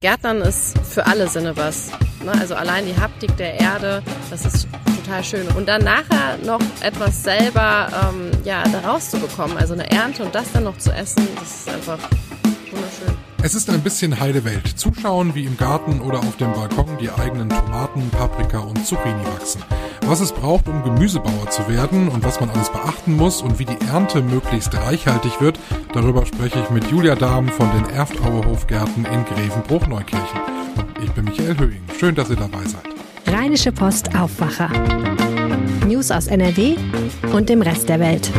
Gärtnern 0.00 0.42
ist 0.42 0.78
für 0.78 1.04
alle 1.06 1.26
Sinne 1.26 1.56
was. 1.56 1.90
Ne? 2.24 2.30
Also 2.30 2.54
allein 2.54 2.86
die 2.86 2.96
Haptik 2.96 3.36
der 3.36 3.58
Erde, 3.58 4.00
das 4.30 4.44
ist 4.44 4.68
total 5.02 5.24
schön. 5.24 5.48
Und 5.56 5.66
dann 5.66 5.82
nachher 5.82 6.38
noch 6.44 6.60
etwas 6.82 7.24
selber 7.24 7.88
ähm, 8.08 8.30
ja, 8.44 8.62
daraus 8.68 9.10
zu 9.10 9.18
bekommen, 9.18 9.56
also 9.58 9.74
eine 9.74 9.90
Ernte 9.90 10.22
und 10.22 10.32
das 10.36 10.52
dann 10.52 10.62
noch 10.62 10.78
zu 10.78 10.92
essen, 10.92 11.26
das 11.40 11.62
ist 11.62 11.68
einfach 11.68 11.98
wunderschön. 12.70 13.18
Es 13.42 13.56
ist 13.56 13.68
ein 13.70 13.80
bisschen 13.80 14.20
Heidewelt. 14.20 14.78
Zuschauen, 14.78 15.34
wie 15.34 15.44
im 15.44 15.56
Garten 15.56 16.00
oder 16.00 16.20
auf 16.20 16.36
dem 16.36 16.52
Balkon 16.52 16.96
die 17.00 17.10
eigenen 17.10 17.48
Tomaten, 17.48 18.08
Paprika 18.10 18.60
und 18.60 18.86
Zucchini 18.86 19.24
wachsen. 19.24 19.64
Was 20.08 20.20
es 20.20 20.32
braucht, 20.32 20.68
um 20.68 20.82
Gemüsebauer 20.82 21.50
zu 21.50 21.68
werden 21.68 22.08
und 22.08 22.24
was 22.24 22.40
man 22.40 22.48
alles 22.48 22.70
beachten 22.70 23.14
muss 23.14 23.42
und 23.42 23.58
wie 23.58 23.66
die 23.66 23.76
Ernte 23.92 24.22
möglichst 24.22 24.74
reichhaltig 24.74 25.38
wird, 25.42 25.60
darüber 25.92 26.24
spreche 26.24 26.60
ich 26.60 26.70
mit 26.70 26.90
Julia 26.90 27.14
Dahm 27.14 27.46
von 27.48 27.70
den 27.72 27.90
Erftauer 27.90 28.46
Hofgärten 28.46 29.04
in 29.04 29.26
Grevenbruch-Neukirchen. 29.26 30.40
Ich 31.04 31.12
bin 31.12 31.26
Michael 31.26 31.58
Höhing. 31.58 31.82
Schön, 31.98 32.14
dass 32.14 32.30
ihr 32.30 32.36
dabei 32.36 32.64
seid. 32.64 32.86
Rheinische 33.26 33.70
Post 33.70 34.16
Aufwacher. 34.16 34.70
News 35.86 36.10
aus 36.10 36.28
NRW 36.28 36.76
und 37.34 37.50
dem 37.50 37.60
Rest 37.60 37.90
der 37.90 38.00
Welt. 38.00 38.30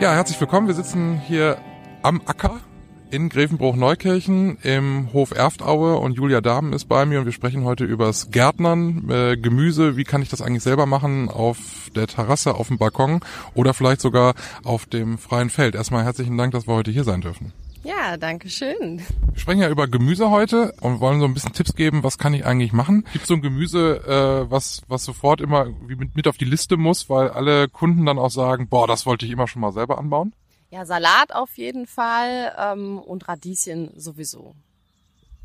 Ja, 0.00 0.14
herzlich 0.14 0.40
willkommen. 0.40 0.68
Wir 0.68 0.74
sitzen 0.74 1.20
hier 1.20 1.58
am 2.00 2.22
Acker 2.24 2.60
in 3.10 3.28
Grevenbruch-Neukirchen 3.28 4.58
im 4.62 5.12
Hof 5.12 5.32
Erftaue 5.32 5.96
und 5.96 6.14
Julia 6.16 6.40
Dahmen 6.40 6.72
ist 6.72 6.86
bei 6.88 7.04
mir 7.06 7.20
und 7.20 7.24
wir 7.24 7.32
sprechen 7.32 7.64
heute 7.64 7.84
übers 7.84 8.30
Gärtnern, 8.30 9.10
äh, 9.10 9.36
Gemüse, 9.36 9.96
wie 9.96 10.04
kann 10.04 10.22
ich 10.22 10.28
das 10.28 10.40
eigentlich 10.40 10.62
selber 10.62 10.86
machen 10.86 11.28
auf 11.28 11.58
der 11.94 12.06
Terrasse, 12.06 12.54
auf 12.54 12.68
dem 12.68 12.78
Balkon 12.78 13.20
oder 13.54 13.74
vielleicht 13.74 14.00
sogar 14.00 14.34
auf 14.64 14.86
dem 14.86 15.18
freien 15.18 15.50
Feld. 15.50 15.74
Erstmal 15.74 16.04
herzlichen 16.04 16.38
Dank, 16.38 16.52
dass 16.52 16.68
wir 16.68 16.74
heute 16.74 16.90
hier 16.90 17.04
sein 17.04 17.20
dürfen. 17.20 17.52
Ja, 17.82 18.16
danke 18.18 18.50
schön. 18.50 19.00
Wir 19.32 19.40
sprechen 19.40 19.60
ja 19.62 19.70
über 19.70 19.88
Gemüse 19.88 20.30
heute 20.30 20.74
und 20.80 21.00
wollen 21.00 21.18
so 21.18 21.26
ein 21.26 21.34
bisschen 21.34 21.52
Tipps 21.52 21.74
geben, 21.74 22.02
was 22.02 22.18
kann 22.18 22.34
ich 22.34 22.44
eigentlich 22.44 22.72
machen. 22.72 23.06
Gibt 23.12 23.26
so 23.26 23.34
ein 23.34 23.42
Gemüse, 23.42 24.46
äh, 24.46 24.50
was, 24.50 24.82
was 24.86 25.02
sofort 25.02 25.40
immer 25.40 25.66
mit, 25.86 26.14
mit 26.14 26.28
auf 26.28 26.36
die 26.36 26.44
Liste 26.44 26.76
muss, 26.76 27.08
weil 27.08 27.30
alle 27.30 27.68
Kunden 27.68 28.04
dann 28.04 28.18
auch 28.18 28.30
sagen, 28.30 28.68
boah, 28.68 28.86
das 28.86 29.06
wollte 29.06 29.24
ich 29.24 29.32
immer 29.32 29.48
schon 29.48 29.62
mal 29.62 29.72
selber 29.72 29.98
anbauen? 29.98 30.34
Ja, 30.70 30.86
Salat 30.86 31.32
auf 31.32 31.56
jeden 31.58 31.86
Fall 31.86 32.54
ähm, 32.56 32.98
und 32.98 33.28
Radieschen 33.28 33.90
sowieso. 33.96 34.54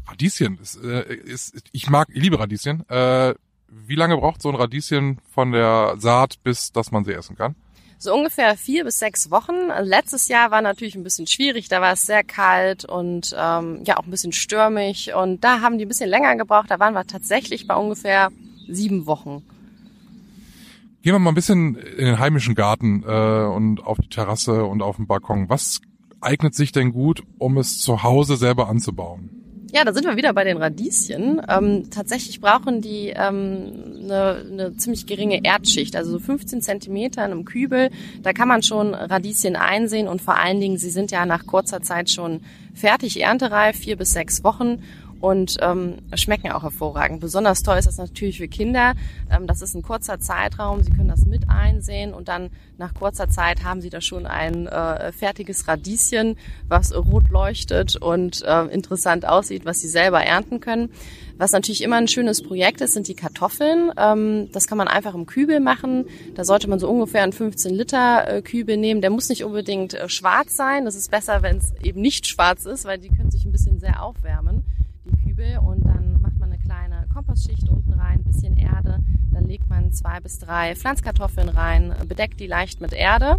Radieschen 0.08 0.60
ist, 0.60 0.76
äh, 0.84 1.16
ist 1.16 1.56
ich 1.72 1.90
mag, 1.90 2.10
ich 2.12 2.22
liebe 2.22 2.40
Radieschen. 2.40 2.88
Äh, 2.90 3.34
wie 3.68 3.96
lange 3.96 4.18
braucht 4.18 4.42
so 4.42 4.50
ein 4.50 4.56
Radieschen 4.56 5.20
von 5.32 5.52
der 5.52 5.96
Saat, 5.98 6.44
bis 6.44 6.72
dass 6.72 6.92
man 6.92 7.06
sie 7.06 7.14
essen 7.14 7.36
kann? 7.36 7.56
So 7.98 8.14
ungefähr 8.14 8.56
vier 8.56 8.84
bis 8.84 9.00
sechs 9.00 9.32
Wochen. 9.32 9.56
Letztes 9.82 10.28
Jahr 10.28 10.52
war 10.52 10.62
natürlich 10.62 10.96
ein 10.96 11.04
bisschen 11.04 11.26
schwierig, 11.26 11.70
da 11.70 11.82
war 11.82 11.94
es 11.94 12.06
sehr 12.06 12.24
kalt 12.24 12.86
und 12.86 13.34
ähm, 13.36 13.84
ja 13.84 13.98
auch 13.98 14.04
ein 14.04 14.12
bisschen 14.12 14.34
stürmig 14.34 15.14
und 15.16 15.44
da 15.44 15.62
haben 15.62 15.80
die 15.80 15.86
ein 15.86 15.88
bisschen 15.88 16.10
länger 16.10 16.36
gebraucht. 16.36 16.70
Da 16.70 16.80
waren 16.80 16.94
wir 16.94 17.08
tatsächlich 17.08 17.68
bei 17.68 17.76
ungefähr 17.76 18.32
sieben 18.68 19.08
Wochen. 19.08 19.44
Gehen 21.06 21.14
wir 21.14 21.20
mal 21.20 21.30
ein 21.30 21.36
bisschen 21.36 21.76
in 21.76 22.06
den 22.06 22.18
heimischen 22.18 22.56
Garten 22.56 23.04
äh, 23.08 23.46
und 23.46 23.86
auf 23.86 24.00
die 24.00 24.10
Terrasse 24.10 24.66
und 24.66 24.82
auf 24.82 24.96
den 24.96 25.06
Balkon. 25.06 25.50
Was 25.50 25.80
eignet 26.20 26.56
sich 26.56 26.72
denn 26.72 26.94
gut, 26.94 27.22
um 27.38 27.60
es 27.60 27.80
zu 27.80 28.02
Hause 28.02 28.38
selber 28.38 28.68
anzubauen? 28.70 29.30
Ja, 29.72 29.84
da 29.84 29.94
sind 29.94 30.08
wir 30.08 30.18
wieder 30.18 30.34
bei 30.34 30.44
den 30.44 30.58
Radieschen. 30.58 31.44
Ähm, 31.48 31.92
tatsächlich 31.92 32.42
brauchen 32.42 32.82
die 32.82 33.14
ähm, 33.16 34.00
eine, 34.02 34.46
eine 34.52 34.78
ziemlich 34.78 35.06
geringe 35.06 35.44
Erdschicht, 35.44 35.96
also 35.96 36.10
so 36.10 36.18
15 36.18 36.64
Zentimeter 36.64 37.24
in 37.24 37.32
einem 37.34 37.46
Kübel. 37.46 37.92
Da 38.24 38.34
kann 38.34 38.48
man 38.48 38.64
schon 38.64 38.96
Radieschen 38.96 39.56
einsehen 39.56 40.08
und 40.08 40.24
vor 40.24 40.40
allen 40.40 40.60
Dingen, 40.60 40.80
sie 40.80 40.90
sind 40.90 41.12
ja 41.12 41.28
nach 41.28 41.46
kurzer 41.46 41.84
Zeit 41.84 42.10
schon 42.10 42.42
fertig 42.74 43.22
erntereif, 43.22 43.78
vier 43.78 43.96
bis 43.96 44.10
sechs 44.10 44.44
Wochen 44.44 44.82
und 45.26 45.58
ähm, 45.62 45.96
schmecken 46.14 46.52
auch 46.52 46.62
hervorragend. 46.62 47.20
Besonders 47.20 47.64
toll 47.64 47.80
ist 47.80 47.88
das 47.88 47.98
natürlich 47.98 48.38
für 48.38 48.48
Kinder. 48.48 48.94
Ähm, 49.32 49.48
das 49.48 49.64
ist 49.64 49.74
ein 49.74 49.82
kurzer 49.82 50.20
Zeitraum. 50.20 50.84
Sie 50.84 50.92
können 50.92 51.08
das 51.08 51.26
mit 51.26 51.50
einsehen 51.50 52.14
und 52.14 52.28
dann 52.28 52.52
nach 52.78 52.94
kurzer 52.94 53.28
Zeit 53.28 53.64
haben 53.64 53.82
Sie 53.82 53.90
da 53.90 54.02
schon 54.02 54.28
ein 54.28 54.68
äh, 54.68 55.12
fertiges 55.12 55.68
Radieschen, 55.68 56.38
was 56.68 56.96
rot 56.96 57.30
leuchtet 57.30 57.96
und 57.96 58.44
äh, 58.44 58.66
interessant 58.66 59.28
aussieht, 59.28 59.66
was 59.66 59.80
Sie 59.80 59.88
selber 59.88 60.24
ernten 60.24 60.60
können. 60.60 60.92
Was 61.38 61.54
natürlich 61.54 61.82
immer 61.82 61.96
ein 61.96 62.08
schönes 62.08 62.44
Projekt 62.44 62.82
ist, 62.82 62.94
sind 62.94 63.08
die 63.08 63.16
Kartoffeln. 63.16 63.92
Ähm, 63.98 64.50
das 64.52 64.68
kann 64.68 64.78
man 64.78 64.88
einfach 64.88 65.16
im 65.16 65.26
Kübel 65.26 65.60
machen. 65.60 66.06
Da 66.36 66.46
sollte 66.46 66.70
man 66.70 66.78
so 66.78 66.88
ungefähr 66.88 67.24
einen 67.24 67.34
15 67.34 67.74
Liter 67.74 68.28
äh, 68.28 68.42
Kübel 68.44 68.78
nehmen. 68.78 69.02
Der 69.02 69.10
muss 69.10 69.30
nicht 69.30 69.44
unbedingt 69.44 69.96
äh, 69.96 70.08
schwarz 70.08 70.56
sein. 70.56 70.86
Das 70.86 70.94
ist 70.94 71.10
besser, 71.10 71.42
wenn 71.42 71.58
es 71.58 71.74
eben 71.82 72.00
nicht 72.00 72.28
schwarz 72.28 72.66
ist, 72.66 72.86
weil 72.86 73.00
die 73.00 73.10
können 73.10 73.32
sich 73.32 73.44
ein 73.44 73.52
bisschen 73.52 73.80
sehr 73.80 74.04
aufwärmen. 74.04 74.64
Kübel 75.36 75.60
und 75.60 75.86
dann 75.86 76.22
macht 76.22 76.40
man 76.40 76.52
eine 76.52 76.60
kleine 76.60 77.05
Kompostschicht 77.16 77.70
unten 77.70 77.94
rein, 77.94 78.20
ein 78.20 78.24
bisschen 78.26 78.58
Erde. 78.58 79.00
Dann 79.32 79.46
legt 79.46 79.70
man 79.70 79.94
zwei 79.94 80.20
bis 80.20 80.38
drei 80.38 80.76
Pflanzkartoffeln 80.76 81.48
rein, 81.48 81.96
bedeckt 82.10 82.42
die 82.42 82.48
leicht 82.48 82.82
mit 82.82 82.92
Erde. 82.92 83.38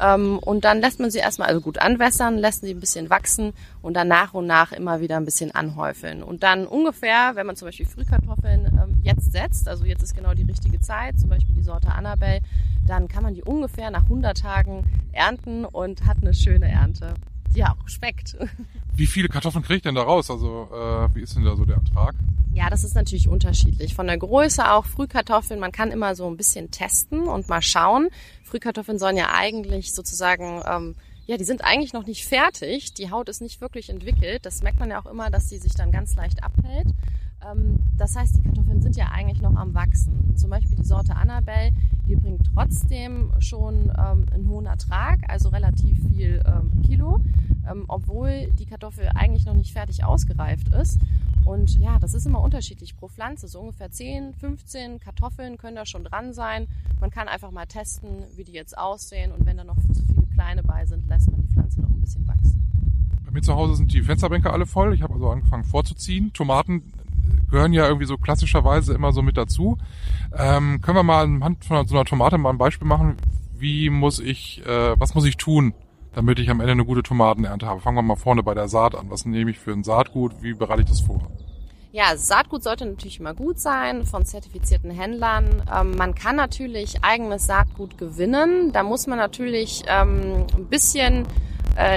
Ähm, 0.00 0.38
und 0.38 0.64
dann 0.64 0.80
lässt 0.80 0.98
man 0.98 1.10
sie 1.10 1.18
erstmal 1.18 1.48
also 1.48 1.60
gut 1.60 1.76
anwässern, 1.76 2.38
lässt 2.38 2.62
sie 2.62 2.70
ein 2.70 2.80
bisschen 2.80 3.10
wachsen 3.10 3.52
und 3.82 3.94
dann 3.94 4.08
nach 4.08 4.32
und 4.32 4.46
nach 4.46 4.72
immer 4.72 5.00
wieder 5.00 5.18
ein 5.18 5.26
bisschen 5.26 5.54
anhäufeln. 5.54 6.22
Und 6.22 6.42
dann 6.42 6.66
ungefähr, 6.66 7.32
wenn 7.34 7.46
man 7.46 7.56
zum 7.56 7.68
Beispiel 7.68 7.84
Frühkartoffeln 7.84 8.66
ähm, 8.82 9.00
jetzt 9.02 9.30
setzt, 9.30 9.68
also 9.68 9.84
jetzt 9.84 10.02
ist 10.02 10.16
genau 10.16 10.32
die 10.32 10.44
richtige 10.44 10.80
Zeit, 10.80 11.20
zum 11.20 11.28
Beispiel 11.28 11.54
die 11.54 11.62
Sorte 11.62 11.88
Annabelle, 11.88 12.40
dann 12.86 13.08
kann 13.08 13.22
man 13.22 13.34
die 13.34 13.42
ungefähr 13.42 13.90
nach 13.90 14.04
100 14.04 14.38
Tagen 14.38 14.84
ernten 15.12 15.66
und 15.66 16.06
hat 16.06 16.16
eine 16.22 16.32
schöne 16.32 16.70
Ernte 16.70 17.12
ja 17.54 17.72
auch 17.72 17.88
schmeckt. 17.88 18.36
Wie 18.94 19.06
viele 19.06 19.28
Kartoffeln 19.28 19.64
kriege 19.64 19.76
ich 19.76 19.82
denn 19.82 19.94
da 19.94 20.02
raus? 20.02 20.30
Also 20.30 20.68
äh, 20.70 21.14
wie 21.14 21.22
ist 21.22 21.34
denn 21.34 21.44
da 21.44 21.56
so 21.56 21.64
der 21.64 21.76
Ertrag? 21.76 22.14
Ja, 22.52 22.68
das 22.68 22.84
ist 22.84 22.94
natürlich 22.94 23.28
unterschiedlich. 23.28 23.94
Von 23.94 24.06
der 24.06 24.18
Größe 24.18 24.70
auch 24.70 24.84
Frühkartoffeln, 24.84 25.58
man 25.58 25.72
kann 25.72 25.90
immer 25.90 26.14
so 26.14 26.26
ein 26.28 26.36
bisschen 26.36 26.70
testen 26.70 27.26
und 27.26 27.48
mal 27.48 27.62
schauen. 27.62 28.08
Frühkartoffeln 28.44 28.98
sollen 28.98 29.16
ja 29.16 29.30
eigentlich 29.34 29.94
sozusagen, 29.94 30.62
ähm, 30.68 30.94
ja, 31.26 31.38
die 31.38 31.44
sind 31.44 31.64
eigentlich 31.64 31.94
noch 31.94 32.06
nicht 32.06 32.26
fertig. 32.26 32.92
Die 32.92 33.10
Haut 33.10 33.30
ist 33.30 33.40
nicht 33.40 33.62
wirklich 33.62 33.88
entwickelt. 33.88 34.44
Das 34.44 34.62
merkt 34.62 34.78
man 34.78 34.90
ja 34.90 35.00
auch 35.00 35.10
immer, 35.10 35.30
dass 35.30 35.48
die 35.48 35.56
sich 35.56 35.74
dann 35.74 35.90
ganz 35.90 36.14
leicht 36.14 36.44
abhält. 36.44 36.88
Ähm, 37.50 37.78
das 37.96 38.16
heißt, 38.16 38.36
die 38.36 38.42
Kartoffeln 38.42 38.82
sind 38.82 38.96
ja 38.96 39.06
eigentlich 39.12 39.40
noch 39.40 39.54
am 39.56 39.74
Wachsen. 39.74 40.36
Zum 40.36 40.50
Beispiel 40.50 40.76
die 40.76 40.84
Sorte 40.84 41.16
Annabelle, 41.16 41.72
die 42.06 42.16
bringt 42.16 42.42
trotzdem 42.54 43.32
schon 43.38 43.92
ähm, 43.96 44.26
einen 44.32 44.48
hohen 44.48 44.66
Ertrag, 44.66 45.20
also 45.28 45.50
relativ 45.50 45.98
viel 46.08 46.42
ähm, 46.46 46.82
Kilo, 46.82 47.20
ähm, 47.70 47.84
obwohl 47.88 48.50
die 48.52 48.66
Kartoffel 48.66 49.08
eigentlich 49.14 49.46
noch 49.46 49.54
nicht 49.54 49.72
fertig 49.72 50.04
ausgereift 50.04 50.68
ist. 50.74 51.00
Und 51.44 51.76
ja, 51.78 51.98
das 51.98 52.14
ist 52.14 52.26
immer 52.26 52.40
unterschiedlich 52.40 52.96
pro 52.96 53.08
Pflanze. 53.08 53.48
So 53.48 53.60
ungefähr 53.60 53.90
10, 53.90 54.34
15 54.34 55.00
Kartoffeln 55.00 55.58
können 55.58 55.76
da 55.76 55.84
schon 55.84 56.04
dran 56.04 56.32
sein. 56.32 56.68
Man 57.00 57.10
kann 57.10 57.28
einfach 57.28 57.50
mal 57.50 57.66
testen, 57.66 58.24
wie 58.36 58.44
die 58.44 58.52
jetzt 58.52 58.78
aussehen. 58.78 59.32
Und 59.32 59.44
wenn 59.44 59.56
da 59.56 59.64
noch 59.64 59.76
zu 59.92 60.04
viele 60.06 60.22
kleine 60.34 60.62
bei 60.62 60.86
sind, 60.86 61.08
lässt 61.08 61.30
man 61.30 61.42
die 61.42 61.48
Pflanze 61.52 61.80
noch 61.80 61.90
ein 61.90 62.00
bisschen 62.00 62.26
wachsen. 62.28 62.62
Bei 63.24 63.32
mir 63.32 63.42
zu 63.42 63.54
Hause 63.54 63.74
sind 63.74 63.92
die 63.92 64.02
Fensterbänke 64.02 64.52
alle 64.52 64.66
voll. 64.66 64.94
Ich 64.94 65.02
habe 65.02 65.14
also 65.14 65.30
angefangen 65.30 65.64
vorzuziehen. 65.64 66.32
Tomaten 66.32 66.82
gehören 67.52 67.72
ja 67.72 67.86
irgendwie 67.86 68.06
so 68.06 68.16
klassischerweise 68.16 68.94
immer 68.94 69.12
so 69.12 69.22
mit 69.22 69.36
dazu. 69.36 69.78
Ähm, 70.36 70.80
können 70.80 70.96
wir 70.96 71.02
mal 71.04 71.22
anhand 71.22 71.64
von 71.64 71.86
so 71.86 71.94
einer 71.94 72.04
Tomate 72.04 72.38
mal 72.38 72.50
ein 72.50 72.58
Beispiel 72.58 72.88
machen? 72.88 73.18
Wie 73.56 73.90
muss 73.90 74.18
ich, 74.18 74.66
äh, 74.66 74.98
was 74.98 75.14
muss 75.14 75.26
ich 75.26 75.36
tun, 75.36 75.74
damit 76.14 76.40
ich 76.40 76.50
am 76.50 76.60
Ende 76.60 76.72
eine 76.72 76.84
gute 76.84 77.02
Tomatenernte 77.04 77.66
habe? 77.66 77.80
Fangen 77.80 77.98
wir 77.98 78.02
mal 78.02 78.16
vorne 78.16 78.42
bei 78.42 78.54
der 78.54 78.66
Saat 78.68 78.96
an. 78.96 79.10
Was 79.10 79.26
nehme 79.26 79.50
ich 79.50 79.58
für 79.58 79.72
ein 79.72 79.84
Saatgut? 79.84 80.42
Wie 80.42 80.54
bereite 80.54 80.82
ich 80.82 80.88
das 80.88 81.02
vor? 81.02 81.20
Ja, 81.92 82.16
Saatgut 82.16 82.64
sollte 82.64 82.86
natürlich 82.86 83.20
immer 83.20 83.34
gut 83.34 83.60
sein 83.60 84.06
von 84.06 84.24
zertifizierten 84.24 84.90
Händlern. 84.90 85.62
Ähm, 85.70 85.94
man 85.94 86.14
kann 86.14 86.36
natürlich 86.36 87.04
eigenes 87.04 87.46
Saatgut 87.46 87.98
gewinnen. 87.98 88.72
Da 88.72 88.82
muss 88.82 89.06
man 89.06 89.18
natürlich 89.18 89.82
ähm, 89.88 90.46
ein 90.56 90.66
bisschen 90.70 91.26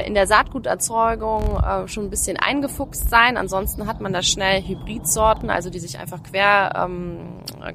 in 0.08 0.14
der 0.14 0.26
Saatguterzeugung 0.26 1.58
äh, 1.58 1.88
schon 1.88 2.06
ein 2.06 2.10
bisschen 2.10 2.38
eingefuchst 2.38 3.10
sein. 3.10 3.38
Ansonsten 3.38 3.88
hat 3.88 4.00
man 4.02 4.14
da 4.14 4.22
schnell 4.22 4.62
Hybridsorten, 4.62 5.50
also 5.50 5.70
die 5.70 5.80
sich 5.80 6.00
einfach 6.00 6.24
quer, 6.24 6.74
ähm, 6.76 7.18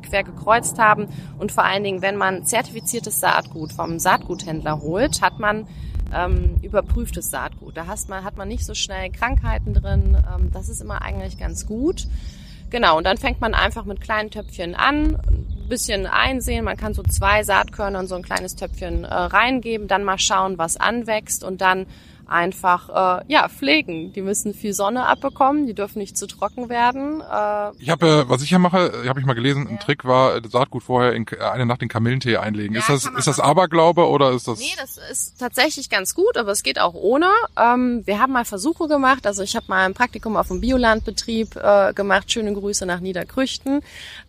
quer 0.02 0.24
gekreuzt 0.24 0.78
haben. 0.78 1.08
Und 1.38 1.52
vor 1.52 1.64
allen 1.64 1.84
Dingen, 1.84 2.02
wenn 2.02 2.16
man 2.16 2.44
zertifiziertes 2.44 3.20
Saatgut 3.20 3.72
vom 3.72 3.98
Saatguthändler 3.98 4.80
holt, 4.80 5.20
hat 5.20 5.38
man 5.38 5.66
ähm, 6.14 6.56
überprüftes 6.62 7.30
Saatgut. 7.30 7.76
Da 7.76 7.86
hat 7.86 8.08
man, 8.08 8.24
hat 8.24 8.36
man 8.36 8.48
nicht 8.48 8.64
so 8.64 8.74
schnell 8.74 9.10
Krankheiten 9.10 9.74
drin. 9.74 10.16
Ähm, 10.16 10.50
das 10.52 10.68
ist 10.68 10.80
immer 10.80 11.02
eigentlich 11.02 11.38
ganz 11.38 11.66
gut. 11.66 12.06
Genau, 12.70 12.98
und 12.98 13.04
dann 13.04 13.18
fängt 13.18 13.40
man 13.40 13.54
einfach 13.54 13.84
mit 13.84 14.00
kleinen 14.00 14.30
Töpfchen 14.30 14.74
an, 14.74 15.16
ein 15.16 15.68
bisschen 15.68 16.06
einsehen. 16.06 16.64
Man 16.64 16.76
kann 16.76 16.94
so 16.94 17.02
zwei 17.02 17.42
Saatkörner 17.42 18.00
in 18.00 18.06
so 18.06 18.14
ein 18.14 18.22
kleines 18.22 18.54
Töpfchen 18.54 19.04
äh, 19.04 19.12
reingeben, 19.12 19.88
dann 19.88 20.04
mal 20.04 20.18
schauen, 20.18 20.56
was 20.56 20.76
anwächst 20.76 21.42
und 21.42 21.60
dann 21.60 21.86
einfach 22.30 23.20
äh, 23.20 23.24
ja 23.28 23.48
pflegen. 23.48 24.12
Die 24.12 24.22
müssen 24.22 24.54
viel 24.54 24.72
Sonne 24.72 25.06
abbekommen, 25.06 25.66
die 25.66 25.74
dürfen 25.74 25.98
nicht 25.98 26.16
zu 26.16 26.26
trocken 26.26 26.68
werden. 26.68 27.20
Äh, 27.20 27.72
ich 27.82 27.90
habe, 27.90 28.06
äh, 28.06 28.28
was 28.28 28.42
ich 28.42 28.50
ja 28.50 28.58
mache, 28.58 28.92
habe 29.06 29.20
ich 29.20 29.26
mal 29.26 29.34
gelesen, 29.34 29.66
ein 29.68 29.80
Trick 29.80 30.04
war 30.04 30.36
äh, 30.36 30.42
Saatgut 30.48 30.82
vorher 30.82 31.12
in 31.12 31.26
äh, 31.26 31.42
eine 31.42 31.66
Nacht 31.66 31.82
in 31.82 31.88
Kamillentee 31.88 32.36
einlegen. 32.36 32.74
Ja, 32.74 32.80
ist 32.80 32.88
das 32.88 33.06
ist 33.06 33.26
das 33.26 33.40
Aberglaube 33.40 34.08
oder 34.08 34.30
ist 34.30 34.48
das? 34.48 34.60
Nee, 34.60 34.72
das 34.78 34.98
ist 35.10 35.38
tatsächlich 35.38 35.90
ganz 35.90 36.14
gut, 36.14 36.36
aber 36.36 36.52
es 36.52 36.62
geht 36.62 36.80
auch 36.80 36.94
ohne. 36.94 37.30
Ähm, 37.58 38.02
wir 38.06 38.20
haben 38.20 38.32
mal 38.32 38.44
Versuche 38.44 38.88
gemacht. 38.88 39.26
Also 39.26 39.42
ich 39.42 39.56
habe 39.56 39.66
mal 39.68 39.84
ein 39.84 39.94
Praktikum 39.94 40.36
auf 40.36 40.48
dem 40.48 40.60
Biolandbetrieb 40.60 41.56
äh, 41.56 41.92
gemacht. 41.94 42.30
Schöne 42.30 42.52
Grüße 42.52 42.86
nach 42.86 43.00
Niederkrüchten. 43.00 43.80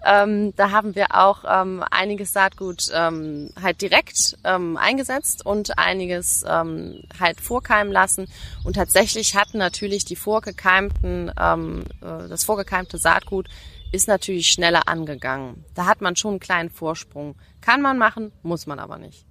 Ähm, 0.05 0.53
da 0.55 0.71
haben 0.71 0.95
wir 0.95 1.07
auch 1.15 1.43
ähm, 1.47 1.83
einiges 1.91 2.33
Saatgut 2.33 2.89
ähm, 2.93 3.51
halt 3.61 3.81
direkt 3.81 4.37
ähm, 4.43 4.77
eingesetzt 4.77 5.45
und 5.45 5.77
einiges 5.77 6.43
ähm, 6.47 7.03
halt 7.19 7.39
vorkeimen 7.39 7.90
lassen. 7.91 8.27
Und 8.63 8.73
tatsächlich 8.73 9.35
hatten 9.35 9.57
natürlich 9.57 10.05
die 10.05 10.15
vorgekeimten, 10.15 11.31
ähm, 11.39 11.83
äh, 12.01 12.27
das 12.27 12.43
vorgekeimte 12.43 12.97
Saatgut 12.97 13.47
ist 13.91 14.07
natürlich 14.07 14.47
schneller 14.47 14.87
angegangen. 14.87 15.65
Da 15.75 15.85
hat 15.85 16.01
man 16.01 16.15
schon 16.15 16.31
einen 16.31 16.39
kleinen 16.39 16.69
Vorsprung. 16.69 17.35
Kann 17.59 17.81
man 17.81 17.97
machen, 17.97 18.31
muss 18.41 18.65
man 18.65 18.79
aber 18.79 18.97
nicht. 18.97 19.25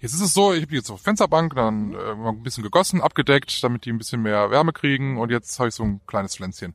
Jetzt 0.00 0.14
ist 0.14 0.22
es 0.22 0.32
so, 0.32 0.54
ich 0.54 0.62
habe 0.62 0.70
die 0.70 0.76
jetzt 0.76 0.90
auf 0.90 1.02
Fensterbank, 1.02 1.54
dann 1.54 1.94
äh, 1.94 2.28
ein 2.28 2.42
bisschen 2.42 2.62
gegossen, 2.62 3.02
abgedeckt, 3.02 3.62
damit 3.62 3.84
die 3.84 3.92
ein 3.92 3.98
bisschen 3.98 4.22
mehr 4.22 4.50
Wärme 4.50 4.72
kriegen 4.72 5.18
und 5.18 5.30
jetzt 5.30 5.58
habe 5.58 5.68
ich 5.68 5.74
so 5.74 5.82
ein 5.82 6.00
kleines 6.06 6.36
Pflänzchen. 6.36 6.74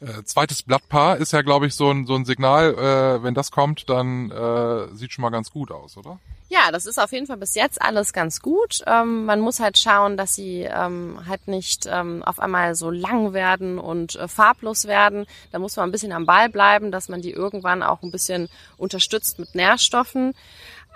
Ja. 0.00 0.18
Äh, 0.18 0.24
zweites 0.24 0.62
Blattpaar 0.62 1.16
ist 1.16 1.32
ja, 1.32 1.40
glaube 1.40 1.66
ich, 1.66 1.74
so 1.74 1.90
ein, 1.90 2.06
so 2.06 2.14
ein 2.14 2.26
Signal, 2.26 2.74
äh, 2.74 3.22
wenn 3.22 3.34
das 3.34 3.50
kommt, 3.50 3.88
dann 3.88 4.30
äh, 4.30 4.94
sieht 4.94 5.12
schon 5.12 5.22
mal 5.22 5.30
ganz 5.30 5.50
gut 5.50 5.70
aus, 5.70 5.96
oder? 5.96 6.18
Ja, 6.48 6.70
das 6.70 6.86
ist 6.86 6.98
auf 6.98 7.10
jeden 7.10 7.26
Fall 7.26 7.38
bis 7.38 7.56
jetzt 7.56 7.82
alles 7.82 8.12
ganz 8.12 8.40
gut. 8.40 8.80
Ähm, 8.86 9.24
man 9.24 9.40
muss 9.40 9.58
halt 9.58 9.78
schauen, 9.78 10.16
dass 10.16 10.36
sie 10.36 10.60
ähm, 10.60 11.18
halt 11.26 11.48
nicht 11.48 11.86
ähm, 11.90 12.22
auf 12.22 12.38
einmal 12.38 12.76
so 12.76 12.88
lang 12.90 13.32
werden 13.32 13.80
und 13.80 14.14
äh, 14.14 14.28
farblos 14.28 14.84
werden. 14.84 15.26
Da 15.50 15.58
muss 15.58 15.74
man 15.74 15.88
ein 15.88 15.92
bisschen 15.92 16.12
am 16.12 16.24
Ball 16.24 16.48
bleiben, 16.48 16.92
dass 16.92 17.08
man 17.08 17.20
die 17.20 17.32
irgendwann 17.32 17.82
auch 17.82 18.02
ein 18.02 18.12
bisschen 18.12 18.48
unterstützt 18.76 19.40
mit 19.40 19.56
Nährstoffen. 19.56 20.34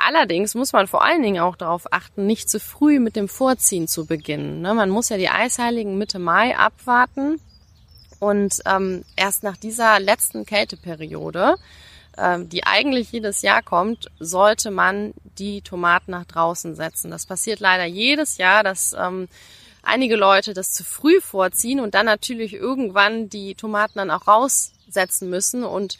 Allerdings 0.02 0.54
muss 0.54 0.72
man 0.72 0.86
vor 0.86 1.04
allen 1.04 1.22
Dingen 1.22 1.42
auch 1.42 1.56
darauf 1.56 1.92
achten, 1.92 2.26
nicht 2.26 2.48
zu 2.48 2.58
früh 2.58 2.98
mit 3.00 3.16
dem 3.16 3.28
Vorziehen 3.28 3.86
zu 3.86 4.06
beginnen. 4.06 4.62
Ne? 4.62 4.72
Man 4.72 4.88
muss 4.88 5.10
ja 5.10 5.18
die 5.18 5.28
Eisheiligen 5.28 5.98
Mitte 5.98 6.18
Mai 6.18 6.56
abwarten 6.56 7.38
und 8.18 8.60
ähm, 8.64 9.04
erst 9.14 9.42
nach 9.42 9.58
dieser 9.58 10.00
letzten 10.00 10.46
Kälteperiode, 10.46 11.56
ähm, 12.16 12.48
die 12.48 12.64
eigentlich 12.64 13.12
jedes 13.12 13.42
Jahr 13.42 13.62
kommt, 13.62 14.10
sollte 14.18 14.70
man 14.70 15.12
die 15.38 15.60
Tomaten 15.60 16.12
nach 16.12 16.24
draußen 16.24 16.74
setzen. 16.74 17.10
Das 17.10 17.26
passiert 17.26 17.60
leider 17.60 17.84
jedes 17.84 18.38
Jahr, 18.38 18.62
dass 18.62 18.94
ähm, 18.98 19.28
einige 19.82 20.16
Leute 20.16 20.54
das 20.54 20.72
zu 20.72 20.82
früh 20.82 21.20
vorziehen 21.20 21.78
und 21.78 21.94
dann 21.94 22.06
natürlich 22.06 22.54
irgendwann 22.54 23.28
die 23.28 23.54
Tomaten 23.54 23.98
dann 23.98 24.10
auch 24.10 24.26
raussetzen 24.26 25.28
müssen 25.28 25.62
und 25.62 25.98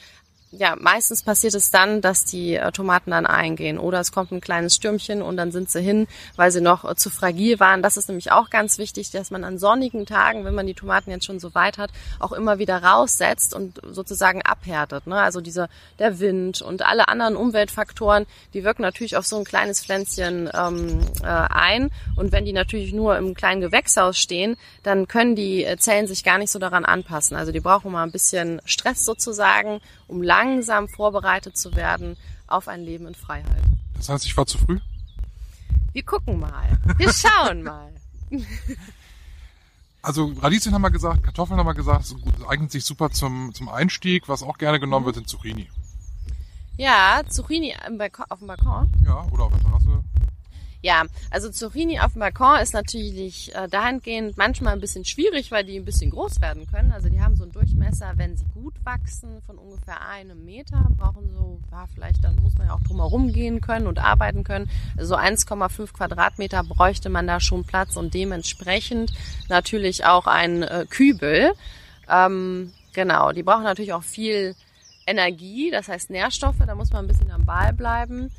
ja, 0.52 0.74
meistens 0.76 1.22
passiert 1.22 1.54
es 1.54 1.70
dann, 1.70 2.00
dass 2.00 2.24
die 2.24 2.56
äh, 2.56 2.72
Tomaten 2.72 3.12
dann 3.12 3.24
eingehen 3.24 3.78
oder 3.78 4.00
es 4.00 4.10
kommt 4.10 4.32
ein 4.32 4.40
kleines 4.40 4.74
Stürmchen 4.74 5.22
und 5.22 5.36
dann 5.36 5.52
sind 5.52 5.70
sie 5.70 5.80
hin, 5.80 6.08
weil 6.34 6.50
sie 6.50 6.60
noch 6.60 6.84
äh, 6.84 6.96
zu 6.96 7.08
fragil 7.08 7.60
waren. 7.60 7.82
Das 7.82 7.96
ist 7.96 8.08
nämlich 8.08 8.32
auch 8.32 8.50
ganz 8.50 8.76
wichtig, 8.76 9.12
dass 9.12 9.30
man 9.30 9.44
an 9.44 9.58
sonnigen 9.58 10.06
Tagen, 10.06 10.44
wenn 10.44 10.54
man 10.56 10.66
die 10.66 10.74
Tomaten 10.74 11.12
jetzt 11.12 11.24
schon 11.24 11.38
so 11.38 11.54
weit 11.54 11.78
hat, 11.78 11.90
auch 12.18 12.32
immer 12.32 12.58
wieder 12.58 12.82
raussetzt 12.82 13.54
und 13.54 13.80
sozusagen 13.84 14.42
abhärtet. 14.42 15.06
Ne? 15.06 15.20
Also 15.20 15.40
dieser 15.40 15.68
der 16.00 16.18
Wind 16.18 16.62
und 16.62 16.82
alle 16.82 17.06
anderen 17.06 17.36
Umweltfaktoren, 17.36 18.26
die 18.52 18.64
wirken 18.64 18.82
natürlich 18.82 19.16
auf 19.16 19.26
so 19.26 19.38
ein 19.38 19.44
kleines 19.44 19.80
Pflänzchen 19.80 20.50
ähm, 20.52 21.00
äh, 21.22 21.26
ein. 21.26 21.92
Und 22.16 22.32
wenn 22.32 22.44
die 22.44 22.52
natürlich 22.52 22.92
nur 22.92 23.16
im 23.16 23.34
kleinen 23.34 23.60
Gewächshaus 23.60 24.18
stehen, 24.18 24.56
dann 24.82 25.06
können 25.06 25.36
die 25.36 25.64
äh, 25.64 25.76
Zellen 25.76 26.08
sich 26.08 26.24
gar 26.24 26.38
nicht 26.38 26.50
so 26.50 26.58
daran 26.58 26.84
anpassen. 26.84 27.36
Also 27.36 27.52
die 27.52 27.60
brauchen 27.60 27.92
mal 27.92 28.02
ein 28.02 28.10
bisschen 28.10 28.60
Stress 28.64 29.04
sozusagen 29.04 29.80
um 30.10 30.22
langsam 30.40 30.88
vorbereitet 30.88 31.56
zu 31.56 31.76
werden 31.76 32.16
auf 32.46 32.68
ein 32.68 32.82
Leben 32.82 33.06
in 33.06 33.14
Freiheit. 33.14 33.62
Das 33.94 34.08
heißt, 34.08 34.24
ich 34.24 34.36
war 34.36 34.46
zu 34.46 34.58
früh? 34.58 34.78
Wir 35.92 36.02
gucken 36.02 36.40
mal. 36.40 36.78
Wir 36.96 37.12
schauen 37.12 37.62
mal. 37.62 37.92
Also 40.02 40.32
Radieschen 40.40 40.72
haben 40.72 40.80
wir 40.80 40.90
gesagt, 40.90 41.24
Kartoffeln 41.24 41.60
haben 41.60 41.66
wir 41.66 41.74
gesagt, 41.74 42.14
eignet 42.48 42.72
sich 42.72 42.86
super 42.86 43.10
zum, 43.10 43.52
zum 43.52 43.68
Einstieg. 43.68 44.30
Was 44.30 44.42
auch 44.42 44.56
gerne 44.56 44.80
genommen 44.80 45.04
wird, 45.04 45.16
sind 45.16 45.28
Zucchini. 45.28 45.68
Ja, 46.78 47.20
Zucchini 47.28 47.74
auf 47.74 48.38
dem 48.38 48.46
Balkon. 48.48 48.90
Ja, 49.04 49.26
oder 49.30 49.44
auf 49.44 49.52
der 49.52 49.60
Terrasse. 49.60 50.02
Ja, 50.82 51.04
also 51.30 51.50
Zucchini 51.50 52.00
auf 52.00 52.14
dem 52.14 52.20
Balkon 52.20 52.58
ist 52.60 52.72
natürlich 52.72 53.54
äh, 53.54 53.68
dahingehend 53.68 54.38
manchmal 54.38 54.72
ein 54.72 54.80
bisschen 54.80 55.04
schwierig, 55.04 55.50
weil 55.50 55.62
die 55.62 55.78
ein 55.78 55.84
bisschen 55.84 56.10
groß 56.10 56.40
werden 56.40 56.66
können. 56.70 56.90
Also 56.92 57.10
die 57.10 57.20
haben 57.20 57.36
so 57.36 57.42
einen 57.42 57.52
Durchmesser, 57.52 58.14
wenn 58.16 58.36
sie 58.38 58.46
gut 58.54 58.74
wachsen, 58.82 59.42
von 59.44 59.58
ungefähr 59.58 60.00
einem 60.08 60.42
Meter, 60.44 60.88
brauchen 60.96 61.30
so, 61.34 61.60
ja, 61.70 61.86
vielleicht 61.94 62.24
dann 62.24 62.36
muss 62.36 62.56
man 62.56 62.68
ja 62.68 62.74
auch 62.74 62.80
drumherum 62.80 63.30
gehen 63.32 63.60
können 63.60 63.86
und 63.86 63.98
arbeiten 63.98 64.42
können. 64.42 64.70
Also 64.96 65.16
1,5 65.16 65.92
Quadratmeter 65.92 66.64
bräuchte 66.64 67.10
man 67.10 67.26
da 67.26 67.40
schon 67.40 67.64
Platz 67.64 67.96
und 67.96 68.14
dementsprechend 68.14 69.12
natürlich 69.50 70.06
auch 70.06 70.26
ein 70.26 70.62
äh, 70.62 70.86
Kübel. 70.88 71.52
Ähm, 72.08 72.72
genau, 72.94 73.32
die 73.32 73.42
brauchen 73.42 73.64
natürlich 73.64 73.92
auch 73.92 74.02
viel 74.02 74.54
Energie, 75.06 75.70
das 75.70 75.88
heißt 75.88 76.08
Nährstoffe, 76.08 76.56
da 76.66 76.74
muss 76.74 76.90
man 76.90 77.04
ein 77.04 77.08
bisschen 77.08 77.30
am 77.30 77.44
Ball 77.44 77.74
bleiben. 77.74 78.30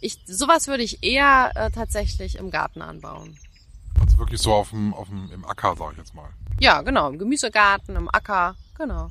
Ich, 0.00 0.18
sowas 0.26 0.66
würde 0.66 0.82
ich 0.82 1.02
eher 1.02 1.52
äh, 1.54 1.70
tatsächlich 1.70 2.36
im 2.36 2.50
Garten 2.50 2.82
anbauen. 2.82 3.38
Also 3.98 4.18
wirklich 4.18 4.40
so 4.40 4.52
auf 4.52 4.70
dem, 4.70 4.94
auf 4.94 5.08
dem, 5.08 5.30
im 5.32 5.44
Acker, 5.44 5.74
sag 5.76 5.92
ich 5.92 5.98
jetzt 5.98 6.14
mal. 6.14 6.28
Ja, 6.58 6.82
genau, 6.82 7.10
im 7.10 7.18
Gemüsegarten, 7.18 7.96
im 7.96 8.08
Acker, 8.08 8.54
genau. 8.76 9.10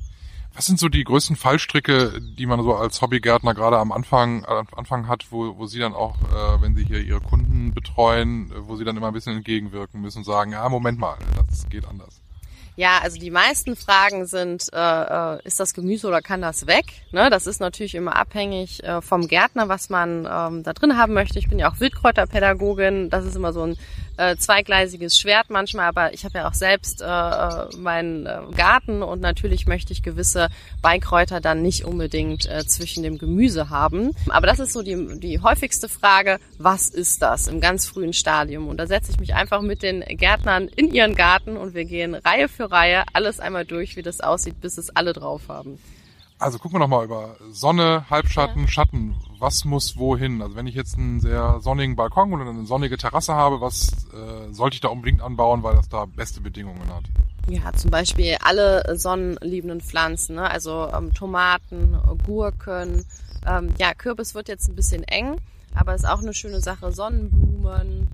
Was 0.54 0.66
sind 0.66 0.80
so 0.80 0.88
die 0.88 1.04
größten 1.04 1.36
Fallstricke, 1.36 2.20
die 2.20 2.46
man 2.46 2.60
so 2.62 2.74
als 2.74 3.00
Hobbygärtner 3.00 3.54
gerade 3.54 3.78
am 3.78 3.92
Anfang, 3.92 4.44
am 4.46 4.66
Anfang 4.74 5.06
hat, 5.06 5.26
wo, 5.30 5.56
wo 5.56 5.66
Sie 5.66 5.78
dann 5.78 5.94
auch, 5.94 6.16
äh, 6.22 6.60
wenn 6.60 6.74
Sie 6.74 6.84
hier 6.84 7.00
Ihre 7.00 7.20
Kunden 7.20 7.72
betreuen, 7.72 8.52
wo 8.66 8.74
Sie 8.74 8.84
dann 8.84 8.96
immer 8.96 9.08
ein 9.08 9.12
bisschen 9.12 9.36
entgegenwirken 9.36 10.00
müssen 10.00 10.18
und 10.18 10.24
sagen, 10.24 10.52
ja, 10.52 10.68
Moment 10.68 10.98
mal, 10.98 11.16
das 11.48 11.68
geht 11.68 11.86
anders. 11.86 12.20
Ja, 12.80 13.00
also 13.02 13.18
die 13.18 13.30
meisten 13.30 13.76
Fragen 13.76 14.24
sind, 14.24 14.72
äh, 14.72 14.78
äh, 14.78 15.38
ist 15.44 15.60
das 15.60 15.74
Gemüse 15.74 16.08
oder 16.08 16.22
kann 16.22 16.40
das 16.40 16.66
weg? 16.66 16.86
Ne, 17.12 17.28
das 17.28 17.46
ist 17.46 17.60
natürlich 17.60 17.94
immer 17.94 18.16
abhängig 18.16 18.82
äh, 18.82 19.02
vom 19.02 19.28
Gärtner, 19.28 19.68
was 19.68 19.90
man 19.90 20.20
ähm, 20.20 20.62
da 20.62 20.72
drin 20.72 20.96
haben 20.96 21.12
möchte. 21.12 21.38
Ich 21.38 21.50
bin 21.50 21.58
ja 21.58 21.70
auch 21.70 21.78
Wildkräuterpädagogin. 21.78 23.10
Das 23.10 23.26
ist 23.26 23.36
immer 23.36 23.52
so 23.52 23.64
ein 23.64 23.76
äh, 24.16 24.36
zweigleisiges 24.36 25.18
Schwert 25.18 25.46
manchmal, 25.48 25.88
aber 25.88 26.12
ich 26.12 26.24
habe 26.24 26.38
ja 26.38 26.48
auch 26.48 26.54
selbst 26.54 27.00
äh, 27.00 27.04
äh, 27.04 27.76
meinen 27.76 28.26
äh, 28.26 28.40
Garten 28.56 29.02
und 29.02 29.20
natürlich 29.20 29.66
möchte 29.66 29.92
ich 29.92 30.02
gewisse 30.02 30.48
Beikräuter 30.82 31.40
dann 31.40 31.62
nicht 31.62 31.84
unbedingt 31.84 32.46
äh, 32.46 32.64
zwischen 32.66 33.02
dem 33.02 33.16
Gemüse 33.18 33.70
haben. 33.70 34.12
Aber 34.28 34.46
das 34.46 34.58
ist 34.58 34.72
so 34.72 34.82
die, 34.82 35.18
die 35.18 35.40
häufigste 35.40 35.88
Frage, 35.88 36.38
was 36.58 36.88
ist 36.88 37.22
das 37.22 37.46
im 37.46 37.60
ganz 37.60 37.86
frühen 37.86 38.12
Stadium? 38.12 38.68
Und 38.68 38.76
da 38.76 38.86
setze 38.86 39.10
ich 39.10 39.20
mich 39.20 39.34
einfach 39.34 39.62
mit 39.62 39.82
den 39.82 40.00
Gärtnern 40.00 40.68
in 40.68 40.92
ihren 40.92 41.14
Garten 41.14 41.56
und 41.56 41.74
wir 41.74 41.86
gehen 41.86 42.14
Reihe 42.14 42.48
für 42.48 42.69
Reihe 42.70 43.04
alles 43.12 43.40
einmal 43.40 43.64
durch, 43.64 43.96
wie 43.96 44.02
das 44.02 44.20
aussieht, 44.20 44.60
bis 44.60 44.78
es 44.78 44.94
alle 44.94 45.12
drauf 45.12 45.42
haben. 45.48 45.78
Also 46.40 46.58
gucken 46.58 46.76
wir 46.76 46.78
nochmal 46.80 47.04
über 47.04 47.36
Sonne, 47.50 48.06
Halbschatten, 48.08 48.62
ja. 48.62 48.68
Schatten. 48.68 49.14
Was 49.38 49.66
muss 49.66 49.98
wohin? 49.98 50.40
Also 50.40 50.56
wenn 50.56 50.66
ich 50.66 50.74
jetzt 50.74 50.96
einen 50.96 51.20
sehr 51.20 51.60
sonnigen 51.60 51.96
Balkon 51.96 52.32
oder 52.32 52.48
eine 52.48 52.64
sonnige 52.64 52.96
Terrasse 52.96 53.34
habe, 53.34 53.60
was 53.60 54.06
äh, 54.14 54.50
sollte 54.50 54.74
ich 54.74 54.80
da 54.80 54.88
unbedingt 54.88 55.20
anbauen, 55.20 55.62
weil 55.62 55.74
das 55.74 55.90
da 55.90 56.06
beste 56.06 56.40
Bedingungen 56.40 56.88
hat? 56.88 57.04
Ja, 57.46 57.72
zum 57.74 57.90
Beispiel 57.90 58.38
alle 58.42 58.96
sonnenliebenden 58.96 59.82
Pflanzen, 59.82 60.36
ne? 60.36 60.50
also 60.50 60.88
ähm, 60.94 61.12
Tomaten, 61.12 61.98
Gurken. 62.24 63.04
Ähm, 63.46 63.74
ja, 63.78 63.92
Kürbis 63.92 64.34
wird 64.34 64.48
jetzt 64.48 64.68
ein 64.68 64.76
bisschen 64.76 65.02
eng, 65.04 65.36
aber 65.74 65.94
ist 65.94 66.08
auch 66.08 66.22
eine 66.22 66.32
schöne 66.32 66.60
Sache. 66.60 66.90
Sonnenblumen, 66.90 68.08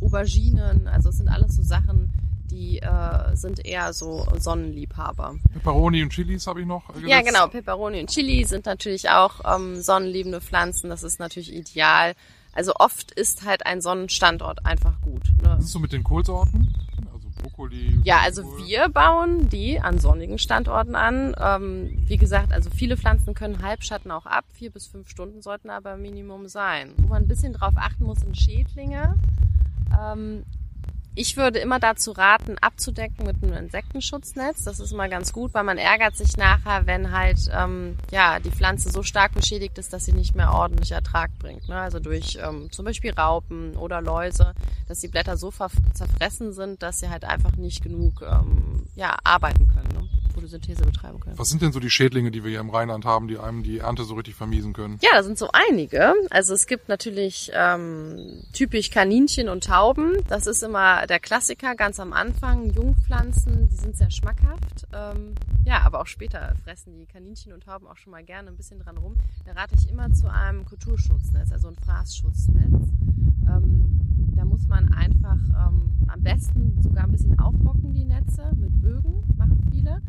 Auberginen, 0.00 0.88
also 0.88 1.10
es 1.10 1.18
sind 1.18 1.28
alles 1.28 1.56
so 1.56 1.62
Sachen, 1.62 2.11
die 2.52 2.80
äh, 2.80 3.34
sind 3.34 3.64
eher 3.64 3.92
so 3.92 4.26
Sonnenliebhaber. 4.38 5.36
Peperoni 5.54 6.02
und 6.02 6.10
Chilis 6.10 6.46
habe 6.46 6.60
ich 6.60 6.66
noch. 6.66 6.86
Gesetzt. 6.88 7.08
Ja, 7.08 7.22
genau. 7.22 7.46
Peperoni 7.48 8.00
und 8.00 8.10
Chili 8.10 8.44
sind 8.44 8.66
natürlich 8.66 9.08
auch 9.08 9.40
ähm, 9.56 9.80
sonnenliebende 9.80 10.40
Pflanzen. 10.40 10.90
Das 10.90 11.02
ist 11.02 11.18
natürlich 11.18 11.52
ideal. 11.52 12.14
Also 12.52 12.74
oft 12.74 13.10
ist 13.12 13.46
halt 13.46 13.64
ein 13.64 13.80
Sonnenstandort 13.80 14.66
einfach 14.66 15.00
gut. 15.00 15.22
Ne? 15.42 15.54
Was 15.56 15.64
ist 15.64 15.72
so 15.72 15.78
mit 15.78 15.92
den 15.92 16.04
Kohlsorten? 16.04 16.74
Also 17.10 17.28
Brokkoli. 17.40 17.98
Ja, 18.04 18.18
also 18.22 18.42
wir 18.58 18.90
bauen 18.90 19.48
die 19.48 19.80
an 19.80 19.98
sonnigen 19.98 20.38
Standorten 20.38 20.94
an. 20.94 21.34
Ähm, 21.40 22.04
wie 22.06 22.18
gesagt, 22.18 22.52
also 22.52 22.68
viele 22.68 22.98
Pflanzen 22.98 23.32
können 23.32 23.62
Halbschatten 23.62 24.10
auch 24.10 24.26
ab. 24.26 24.44
Vier 24.52 24.70
bis 24.70 24.86
fünf 24.86 25.08
Stunden 25.08 25.40
sollten 25.40 25.70
aber 25.70 25.96
Minimum 25.96 26.48
sein. 26.48 26.92
Wo 26.98 27.08
man 27.08 27.22
ein 27.22 27.28
bisschen 27.28 27.54
drauf 27.54 27.72
achten 27.76 28.04
muss, 28.04 28.20
sind 28.20 28.36
Schädlinge. 28.36 29.14
Ähm, 29.98 30.44
Ich 31.14 31.36
würde 31.36 31.58
immer 31.58 31.78
dazu 31.78 32.12
raten, 32.12 32.56
abzudecken 32.58 33.26
mit 33.26 33.42
einem 33.42 33.52
Insektenschutznetz. 33.52 34.64
Das 34.64 34.80
ist 34.80 34.92
immer 34.92 35.10
ganz 35.10 35.32
gut, 35.32 35.52
weil 35.52 35.62
man 35.62 35.76
ärgert 35.76 36.16
sich 36.16 36.38
nachher, 36.38 36.86
wenn 36.86 37.12
halt 37.12 37.38
ähm, 37.52 37.98
ja 38.10 38.40
die 38.40 38.50
Pflanze 38.50 38.90
so 38.90 39.02
stark 39.02 39.34
beschädigt 39.34 39.76
ist, 39.76 39.92
dass 39.92 40.06
sie 40.06 40.12
nicht 40.12 40.34
mehr 40.34 40.52
ordentlich 40.52 40.92
Ertrag 40.92 41.30
bringt. 41.38 41.68
Ne? 41.68 41.76
Also 41.78 42.00
durch 42.00 42.38
ähm, 42.42 42.72
zum 42.72 42.86
Beispiel 42.86 43.12
Raupen 43.12 43.76
oder 43.76 44.00
Läuse, 44.00 44.54
dass 44.88 45.00
die 45.00 45.08
Blätter 45.08 45.36
so 45.36 45.52
zerfressen 45.92 46.54
sind, 46.54 46.82
dass 46.82 47.00
sie 47.00 47.10
halt 47.10 47.24
einfach 47.24 47.56
nicht 47.56 47.82
genug 47.82 48.22
ähm, 48.22 48.86
ja, 48.94 49.14
arbeiten 49.22 49.68
können. 49.68 49.88
Ne? 49.92 50.01
Photosynthese 50.32 50.82
betreiben 50.82 51.20
können. 51.20 51.38
Was 51.38 51.50
sind 51.50 51.62
denn 51.62 51.72
so 51.72 51.80
die 51.80 51.90
Schädlinge, 51.90 52.30
die 52.30 52.42
wir 52.42 52.50
hier 52.50 52.60
im 52.60 52.70
Rheinland 52.70 53.04
haben, 53.04 53.28
die 53.28 53.38
einem 53.38 53.62
die 53.62 53.78
Ernte 53.78 54.04
so 54.04 54.14
richtig 54.14 54.34
vermiesen 54.34 54.72
können? 54.72 54.98
Ja, 55.02 55.10
da 55.12 55.22
sind 55.22 55.38
so 55.38 55.50
einige. 55.52 56.14
Also 56.30 56.54
es 56.54 56.66
gibt 56.66 56.88
natürlich 56.88 57.50
ähm, 57.54 58.42
typisch 58.52 58.90
Kaninchen 58.90 59.48
und 59.48 59.64
Tauben. 59.64 60.16
Das 60.28 60.46
ist 60.46 60.62
immer 60.62 61.06
der 61.06 61.20
Klassiker 61.20 61.74
ganz 61.74 62.00
am 62.00 62.12
Anfang. 62.12 62.70
Jungpflanzen, 62.70 63.68
die 63.70 63.76
sind 63.76 63.96
sehr 63.96 64.10
schmackhaft. 64.10 64.86
Ähm, 64.92 65.34
ja, 65.64 65.82
aber 65.82 66.00
auch 66.00 66.06
später 66.06 66.54
fressen 66.64 66.98
die 66.98 67.06
Kaninchen 67.06 67.52
und 67.52 67.64
Tauben 67.64 67.86
auch 67.86 67.96
schon 67.96 68.10
mal 68.10 68.24
gerne 68.24 68.48
ein 68.48 68.56
bisschen 68.56 68.80
dran 68.80 68.96
rum. 68.96 69.16
Da 69.44 69.52
rate 69.52 69.74
ich 69.78 69.88
immer 69.88 70.12
zu 70.12 70.30
einem 70.30 70.64
Kulturschutznetz, 70.64 71.52
also 71.52 71.68
ein 71.68 71.76
Fraßschutznetz. 71.76 72.88
Ähm, 73.46 74.00
da 74.34 74.44
muss 74.44 74.66
man 74.66 74.92
einfach 74.92 75.36
ähm, 75.36 75.92
am 76.08 76.22
besten 76.22 76.80
sogar 76.82 77.04
ein 77.04 77.12
bisschen 77.12 77.38
aufbocken, 77.38 77.94
die 77.94 78.04
Netze 78.04 78.50
mit 78.56 78.80
Bögen, 78.82 79.22
machen 79.36 79.61
viele. 79.82 80.02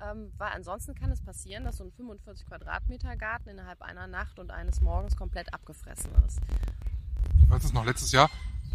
Ähm, 0.00 0.30
weil 0.38 0.52
ansonsten 0.52 0.94
kann 0.94 1.10
es 1.10 1.20
passieren, 1.20 1.64
dass 1.64 1.78
so 1.78 1.84
ein 1.84 1.90
45 1.90 2.46
Quadratmeter 2.46 3.16
Garten 3.16 3.48
innerhalb 3.48 3.82
einer 3.82 4.06
Nacht 4.06 4.38
und 4.38 4.50
eines 4.52 4.80
Morgens 4.80 5.16
komplett 5.16 5.52
abgefressen 5.52 6.10
ist. 6.26 6.40
Ich 7.42 7.50
weiß 7.50 7.64
es 7.64 7.72
noch 7.72 7.84
letztes 7.84 8.12
Jahr, 8.12 8.30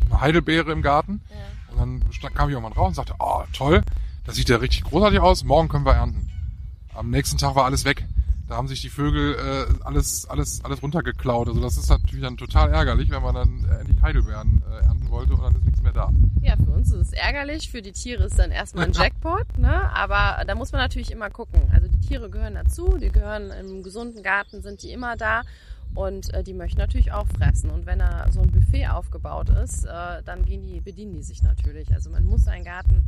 eine 0.06 0.20
Heidelbeere 0.20 0.72
im 0.72 0.82
Garten. 0.82 1.22
Ja. 1.30 1.82
Und 1.82 2.04
dann 2.22 2.34
kam 2.34 2.50
irgendwann 2.50 2.74
raus 2.74 2.90
und 2.90 2.96
sagte, 2.96 3.16
oh 3.20 3.44
toll, 3.54 3.84
das 4.26 4.36
sieht 4.36 4.50
ja 4.50 4.58
richtig 4.58 4.84
großartig 4.84 5.20
aus, 5.20 5.44
morgen 5.46 5.70
können 5.70 5.86
wir 5.86 5.94
ernten. 5.94 6.30
Am 6.94 7.10
nächsten 7.10 7.38
Tag 7.38 7.56
war 7.56 7.66
alles 7.66 7.86
weg. 7.86 8.06
Da 8.48 8.58
haben 8.58 8.68
sich 8.68 8.82
die 8.82 8.90
Vögel 8.90 9.36
äh, 9.36 9.86
alles, 9.86 10.26
alles, 10.30 10.64
alles 10.66 10.84
runtergeklaut. 10.84 11.48
Also 11.48 11.62
das 11.62 11.78
ist 11.78 11.90
natürlich 11.90 12.22
dann 12.22 12.36
total 12.36 12.72
ärgerlich, 12.72 13.10
wenn 13.10 13.22
man 13.22 13.36
dann 13.36 13.66
endlich 13.80 14.02
Heidelbeeren 14.02 14.62
äh, 14.70 14.86
ernten 14.86 15.10
wollte 15.10 15.34
und 15.34 15.42
dann 15.42 15.56
ist 15.56 15.64
nichts 15.64 15.82
mehr 15.82 15.94
da. 15.94 16.10
Ja, 16.42 16.56
für 16.58 16.72
uns 16.72 16.92
ist 16.92 17.08
es 17.08 17.14
ärgerlich, 17.14 17.72
für 17.72 17.82
die 17.82 17.94
Tiere 17.94 18.26
ist 18.26 18.38
dann 18.38 18.52
erstmal 18.52 18.86
ein 18.86 18.92
Jackpot, 18.94 19.58
ne? 19.58 19.90
Aber 19.94 20.44
da 20.46 20.56
muss 20.56 20.74
man 20.74 20.82
natürlich 20.82 21.12
immer 21.12 21.30
gucken. 21.30 21.62
Also 21.74 21.88
die 21.88 22.00
Tiere 22.08 22.30
gehören 22.30 22.56
dazu, 22.56 22.98
die 22.98 23.10
gehören 23.10 23.52
im 23.52 23.82
gesunden 23.82 24.24
Garten, 24.24 24.62
sind 24.62 24.84
die 24.84 24.92
immer 24.92 25.16
da 25.16 25.44
und 25.96 26.34
äh, 26.34 26.44
die 26.44 26.54
möchten 26.54 26.80
natürlich 26.80 27.12
auch 27.12 27.28
fressen. 27.28 27.70
Und 27.70 27.86
wenn 27.86 28.00
da 28.00 28.26
so 28.32 28.42
ein 28.42 28.52
Buffet 28.52 28.88
aufgebaut 28.88 29.50
ist, 29.50 29.86
äh, 29.86 30.22
dann 30.26 30.44
gehen 30.44 30.64
die, 30.64 30.82
bedienen 30.82 31.14
die 31.14 31.24
sich 31.24 31.44
natürlich. 31.44 31.94
Also 31.94 32.10
man 32.10 32.26
muss 32.26 32.44
seinen 32.44 32.66
Garten 32.66 33.04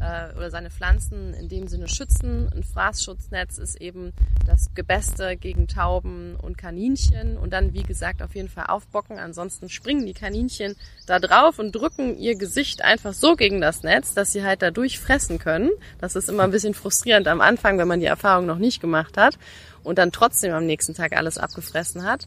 äh, 0.00 0.36
oder 0.36 0.50
seine 0.50 0.70
Pflanzen 0.70 1.34
in 1.34 1.48
dem 1.48 1.68
Sinne 1.68 1.88
schützen. 1.88 2.48
Ein 2.54 2.62
Fraßschutznetz 2.62 3.58
ist 3.58 3.80
eben 3.80 4.12
das 4.46 4.74
Gebeste 4.74 5.36
gegen 5.36 5.68
Tauben 5.68 6.36
und 6.36 6.58
Kaninchen. 6.58 7.36
Und 7.36 7.52
dann, 7.52 7.74
wie 7.74 7.82
gesagt, 7.82 8.22
auf 8.22 8.34
jeden 8.34 8.48
Fall 8.48 8.66
aufbocken. 8.66 9.18
Ansonsten 9.18 9.68
springen 9.68 10.06
die 10.06 10.14
Kaninchen 10.14 10.76
da 11.06 11.18
drauf 11.18 11.58
und 11.58 11.72
drücken 11.72 12.16
ihr 12.16 12.36
Gesicht 12.36 12.82
einfach 12.82 13.14
so 13.14 13.36
gegen 13.36 13.60
das 13.60 13.82
Netz, 13.82 14.14
dass 14.14 14.32
sie 14.32 14.42
halt 14.42 14.62
dadurch 14.62 14.98
fressen 14.98 15.38
können. 15.38 15.70
Das 15.98 16.16
ist 16.16 16.28
immer 16.28 16.44
ein 16.44 16.50
bisschen 16.50 16.74
frustrierend 16.74 17.28
am 17.28 17.40
Anfang, 17.40 17.78
wenn 17.78 17.88
man 17.88 18.00
die 18.00 18.06
Erfahrung 18.06 18.46
noch 18.46 18.58
nicht 18.58 18.80
gemacht 18.80 19.16
hat 19.16 19.38
und 19.82 19.98
dann 19.98 20.12
trotzdem 20.12 20.52
am 20.52 20.66
nächsten 20.66 20.94
Tag 20.94 21.16
alles 21.16 21.38
abgefressen 21.38 22.04
hat. 22.04 22.26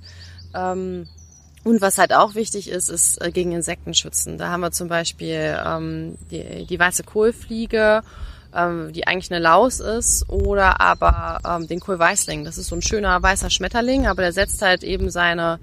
Ähm, 0.54 1.08
und 1.64 1.82
was 1.82 1.98
halt 1.98 2.14
auch 2.14 2.36
wichtig 2.36 2.70
ist, 2.70 2.90
ist 2.90 3.22
äh, 3.22 3.32
gegen 3.32 3.52
Insekten 3.52 3.94
schützen. 3.94 4.38
Da 4.38 4.50
haben 4.50 4.62
wir 4.62 4.72
zum 4.72 4.88
Beispiel 4.88 5.58
ähm, 5.64 6.18
die, 6.32 6.66
die 6.66 6.80
weiße 6.80 7.04
Kohlfliege, 7.04 8.02
ähm, 8.56 8.92
die 8.94 9.06
eigentlich 9.08 9.32
eine 9.32 9.42
Laus 9.42 9.80
ist, 9.80 10.28
oder 10.30 10.82
aber 10.82 11.40
ähm, 11.48 11.68
den 11.68 11.80
Kohlweißling. 11.80 12.46
Das 12.46 12.58
ist 12.58 12.68
so 12.68 12.76
ein 12.76 12.82
schöner 12.82 13.22
weißer 13.22 13.50
Schmetterling, 13.50 14.08
aber 14.08 14.24
der 14.24 14.34
setzt 14.34 14.62
halt 14.62 14.84
eben 14.84 15.10
seine 15.12 15.60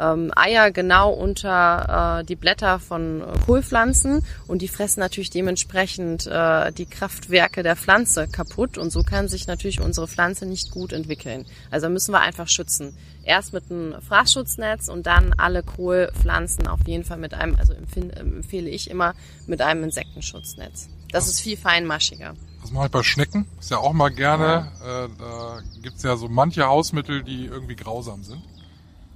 ähm, 0.00 0.32
Eier 0.34 0.70
genau 0.70 1.10
unter 1.12 2.20
äh, 2.20 2.24
die 2.24 2.36
Blätter 2.36 2.78
von 2.78 3.20
äh, 3.20 3.24
Kohlpflanzen 3.44 4.24
und 4.46 4.62
die 4.62 4.68
fressen 4.68 5.00
natürlich 5.00 5.30
dementsprechend 5.30 6.26
äh, 6.26 6.72
die 6.72 6.86
Kraftwerke 6.86 7.62
der 7.62 7.76
Pflanze 7.76 8.26
kaputt 8.28 8.78
und 8.78 8.90
so 8.90 9.02
kann 9.02 9.28
sich 9.28 9.46
natürlich 9.46 9.80
unsere 9.80 10.08
Pflanze 10.08 10.46
nicht 10.46 10.70
gut 10.70 10.92
entwickeln. 10.92 11.46
Also 11.70 11.88
müssen 11.88 12.12
wir 12.12 12.20
einfach 12.20 12.48
schützen. 12.48 12.96
Erst 13.22 13.52
mit 13.52 13.70
einem 13.70 14.00
Fraßschutznetz 14.00 14.88
und 14.88 15.06
dann 15.06 15.34
alle 15.34 15.62
Kohlpflanzen 15.62 16.66
auf 16.66 16.80
jeden 16.86 17.04
Fall 17.04 17.18
mit 17.18 17.34
einem, 17.34 17.56
also 17.56 17.74
empfehle 17.74 18.70
ich 18.70 18.90
immer 18.90 19.14
mit 19.46 19.60
einem 19.60 19.84
Insektenschutznetz. 19.84 20.88
Das 21.12 21.28
ist 21.28 21.40
viel 21.40 21.56
feinmaschiger. 21.56 22.34
Das 22.62 22.70
mache 22.72 22.86
ich 22.86 22.92
bei 22.92 23.02
Schnecken. 23.02 23.46
Ist 23.58 23.70
ja 23.70 23.78
auch 23.78 23.92
mal 23.92 24.10
gerne. 24.10 24.70
Äh, 24.82 25.08
da 25.18 25.60
gibt's 25.82 26.02
ja 26.02 26.16
so 26.16 26.28
manche 26.28 26.66
Hausmittel, 26.66 27.22
die 27.22 27.46
irgendwie 27.46 27.76
grausam 27.76 28.22
sind 28.22 28.42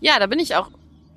ja, 0.04 0.18
da 0.18 0.26
bin 0.26 0.38
ich 0.38 0.54
auch 0.54 0.68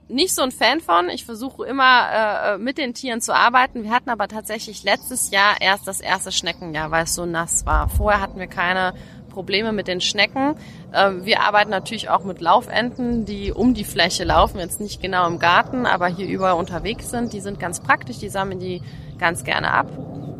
nicht 0.08 0.34
so 0.34 0.41
ein 0.41 0.51
Fan 0.51 0.79
von. 0.79 1.10
Ich 1.10 1.25
versuche 1.25 1.65
immer 1.65 2.53
äh, 2.53 2.58
mit 2.58 2.77
den 2.77 2.94
Tieren 2.94 3.20
zu 3.20 3.36
arbeiten. 3.36 3.84
Wir 3.84 3.91
hatten 3.91 4.10
aber 4.10 4.29
tatsächlich 4.29 4.84
letztes 4.84 5.29
Jahr 5.29 5.60
erst 5.60 5.89
das 5.89 6.00
erste 6.00 6.32
Schneckenjahr, 6.32 6.89
weil 6.89 7.03
es 7.03 7.13
so 7.13 7.25
nass 7.25 7.65
war. 7.65 7.89
Vorher 7.89 8.22
hatten 8.22 8.39
wir 8.39 8.48
keine 8.48 8.94
Probleme 9.29 9.74
mit 9.74 9.89
den 9.89 10.00
Schnecken. 10.00 10.56
Ähm, 10.94 11.25
wir 11.25 11.41
arbeiten 11.41 11.70
natürlich 11.70 12.10
auch 12.10 12.24
mit 12.24 12.39
Laufenten, 12.39 13.25
die 13.25 13.51
um 13.51 13.74
die 13.74 13.84
Fläche 13.84 14.24
laufen, 14.24 14.58
jetzt 14.58 14.79
nicht 14.79 15.01
genau 15.01 15.27
im 15.27 15.38
Garten, 15.38 15.86
aber 15.86 16.08
hier 16.08 16.25
überall 16.25 16.56
unterwegs 16.56 17.10
sind. 17.10 17.34
Die 17.34 17.41
sind 17.41 17.60
ganz 17.60 17.82
praktisch, 17.82 18.20
die 18.20 18.29
sammeln 18.29 18.62
die 18.62 18.82
ganz 19.20 19.44
gerne 19.44 19.72
ab. 19.74 19.88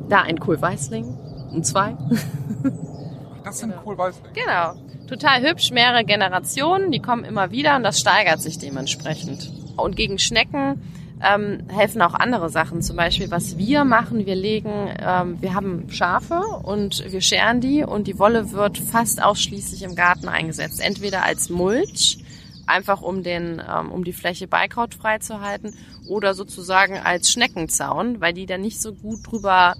Da 0.08 0.22
ein 0.22 0.39
Kohlweißling 0.39 1.04
und 1.51 1.66
zwei. 1.66 1.98
Das 3.48 3.60
sind 3.60 3.70
genau. 3.70 3.82
Kohlweißlinge? 3.84 4.34
Genau 4.34 4.75
total 5.08 5.42
hübsch, 5.42 5.72
mehrere 5.72 6.04
Generationen, 6.04 6.92
die 6.92 7.00
kommen 7.00 7.24
immer 7.24 7.51
wieder 7.51 7.75
und 7.75 7.84
das 7.84 8.00
steigert 8.00 8.42
sich 8.42 8.60
dementsprechend. 8.60 9.51
Und 9.77 9.96
gegen 9.96 10.20
Schnecken 10.20 10.82
ähm, 11.24 11.68
helfen 11.70 12.01
auch 12.01 12.13
andere 12.13 12.50
Sachen. 12.50 12.82
Zum 12.82 12.96
Beispiel, 12.98 13.32
was 13.32 13.58
wir 13.58 13.86
machen, 13.86 14.25
wir 14.25 14.36
legen, 14.36 14.89
ähm, 15.00 15.42
wir 15.42 15.54
haben 15.54 15.89
Schafe 15.89 16.42
und 16.63 17.04
wir 17.12 17.22
scheren 17.22 17.62
die 17.62 17.84
und 17.84 18.08
die 18.08 18.20
Wolle 18.20 18.51
wird 18.51 18.77
fast 18.77 19.24
ausschließlich 19.24 19.84
im 19.84 19.96
Garten 19.96 20.27
eingesetzt. 20.27 20.80
Entweder 20.80 21.24
als 21.24 21.50
Mulch, 21.50 22.20
einfach 22.68 23.01
um 23.01 23.24
den, 23.24 23.62
ähm, 23.68 23.92
um 23.92 24.04
die 24.04 24.13
Fläche 24.13 24.48
beikrautfrei 24.48 25.20
zu 25.20 25.42
halten, 25.42 25.74
oder 26.08 26.34
sozusagen 26.34 26.98
als 26.98 27.32
Schneckenzaun, 27.32 28.22
weil 28.22 28.34
die 28.34 28.46
dann 28.46 28.62
nicht 28.62 28.82
so 28.82 28.94
gut 28.94 29.20
drüber 29.30 29.75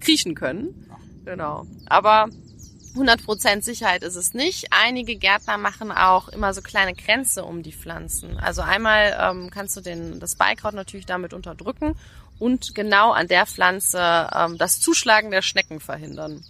kriechen 0.00 0.34
können. 0.34 0.91
Genau. 1.24 1.66
Aber 1.86 2.28
100% 2.94 3.62
Sicherheit 3.62 4.02
ist 4.02 4.16
es 4.16 4.34
nicht. 4.34 4.66
Einige 4.70 5.16
Gärtner 5.16 5.56
machen 5.56 5.90
auch 5.90 6.28
immer 6.28 6.52
so 6.52 6.60
kleine 6.60 6.94
Kränze 6.94 7.44
um 7.44 7.62
die 7.62 7.72
Pflanzen. 7.72 8.38
Also 8.38 8.62
einmal 8.62 9.16
ähm, 9.18 9.50
kannst 9.50 9.76
du 9.76 9.80
den, 9.80 10.20
das 10.20 10.36
Beikraut 10.36 10.74
natürlich 10.74 11.06
damit 11.06 11.32
unterdrücken 11.32 11.96
und 12.38 12.74
genau 12.74 13.12
an 13.12 13.28
der 13.28 13.46
Pflanze 13.46 14.28
ähm, 14.34 14.58
das 14.58 14.80
Zuschlagen 14.80 15.30
der 15.30 15.42
Schnecken 15.42 15.80
verhindern. 15.80 16.44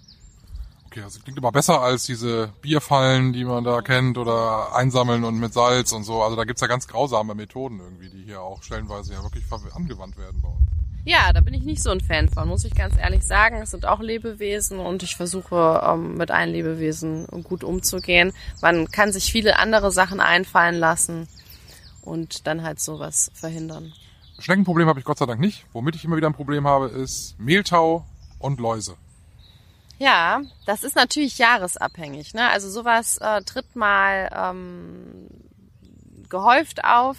Okay, 0.87 1.03
also 1.03 1.21
klingt 1.21 1.39
immer 1.39 1.53
besser 1.53 1.81
als 1.81 2.05
diese 2.05 2.53
Bierfallen, 2.61 3.33
die 3.33 3.45
man 3.45 3.65
da 3.65 3.81
kennt 3.81 4.19
oder 4.19 4.75
einsammeln 4.75 5.25
und 5.25 5.39
mit 5.39 5.55
Salz 5.55 5.93
und 5.93 6.05
so. 6.05 6.23
Also 6.23 6.37
da 6.37 6.45
gibt's 6.45 6.61
ja 6.61 6.67
ganz 6.67 6.87
grausame 6.87 7.35
Methoden 7.35 7.81
irgendwie, 7.81 8.11
die 8.11 8.25
hier 8.25 8.43
auch 8.43 8.63
stellenweise 8.63 9.15
ja 9.15 9.23
wirklich 9.23 9.45
angewandt 9.75 10.19
werden 10.19 10.43
bei 10.43 10.49
uns. 10.49 10.82
Ja, 11.05 11.33
da 11.33 11.41
bin 11.41 11.53
ich 11.53 11.65
nicht 11.65 11.83
so 11.83 11.91
ein 11.91 12.01
Fan 12.01 12.29
von, 12.29 12.47
muss 12.47 12.65
ich 12.65 12.75
ganz 12.75 12.97
ehrlich 12.97 13.25
sagen. 13.25 13.61
Es 13.61 13.73
sind 13.73 13.87
auch 13.87 14.01
Lebewesen 14.01 14.79
und 14.79 15.03
ich 15.03 15.17
versuche 15.17 15.83
ähm, 15.85 16.17
mit 16.17 16.31
allen 16.31 16.53
Lebewesen 16.53 17.27
gut 17.43 17.65
umzugehen. 17.65 18.33
Man 18.61 18.89
kann 18.89 19.13
sich 19.13 19.33
viele 19.33 19.59
andere 19.59 19.91
Sachen 19.91 20.21
einfallen 20.21 20.77
lassen 20.77 21.27
und 22.03 22.47
dann 22.47 22.63
halt 22.63 22.79
sowas 22.79 23.33
verhindern. 23.35 23.93
Schneckenproblem 24.39 24.89
habe 24.89 25.01
ich 25.01 25.05
Gott 25.05 25.19
sei 25.19 25.27
Dank 25.27 25.41
nicht. 25.41 25.67
Womit 25.73 25.97
ich 25.97 26.05
immer 26.05 26.17
wieder 26.17 26.29
ein 26.29 26.35
Problem 26.35 26.69
habe, 26.69 26.87
ist 26.87 27.35
Mehltau 27.39 28.07
und 28.39 28.61
Läuse. 28.61 28.97
Ja, 29.99 30.43
das 30.67 30.85
ist 30.85 30.95
natürlich 30.95 31.39
jahresabhängig. 31.39 32.33
Ne? 32.35 32.49
Also 32.49 32.71
sowas 32.71 33.19
äh, 33.19 33.43
tritt 33.43 33.75
mal 33.75 34.31
ähm, 34.35 35.29
gehäuft 36.29 36.85
auf 36.85 37.17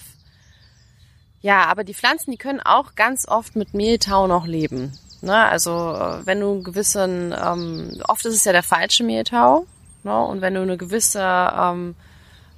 ja, 1.44 1.66
aber 1.66 1.84
die 1.84 1.94
Pflanzen, 1.94 2.32
die 2.32 2.38
können 2.38 2.62
auch 2.62 2.96
ganz 2.96 3.28
oft 3.28 3.58
mit 3.58 3.74
Mehltau 3.74 4.28
noch 4.28 4.48
leben. 4.48 4.94
Ne? 5.22 5.36
Also 5.36 5.72
äh, 5.72 6.26
wenn 6.26 6.40
du 6.40 6.52
einen 6.52 6.64
gewissen, 6.64 7.36
ähm, 7.38 8.02
oft 8.08 8.26
ist 8.26 8.36
es 8.36 8.46
ja 8.46 8.54
der 8.54 8.64
falsche 8.64 9.04
Mehltau, 9.04 9.68
ne? 10.04 10.24
und 10.24 10.40
wenn 10.40 10.54
du 10.54 10.62
eine 10.62 10.78
gewisse 10.78 11.20
ähm, 11.22 11.96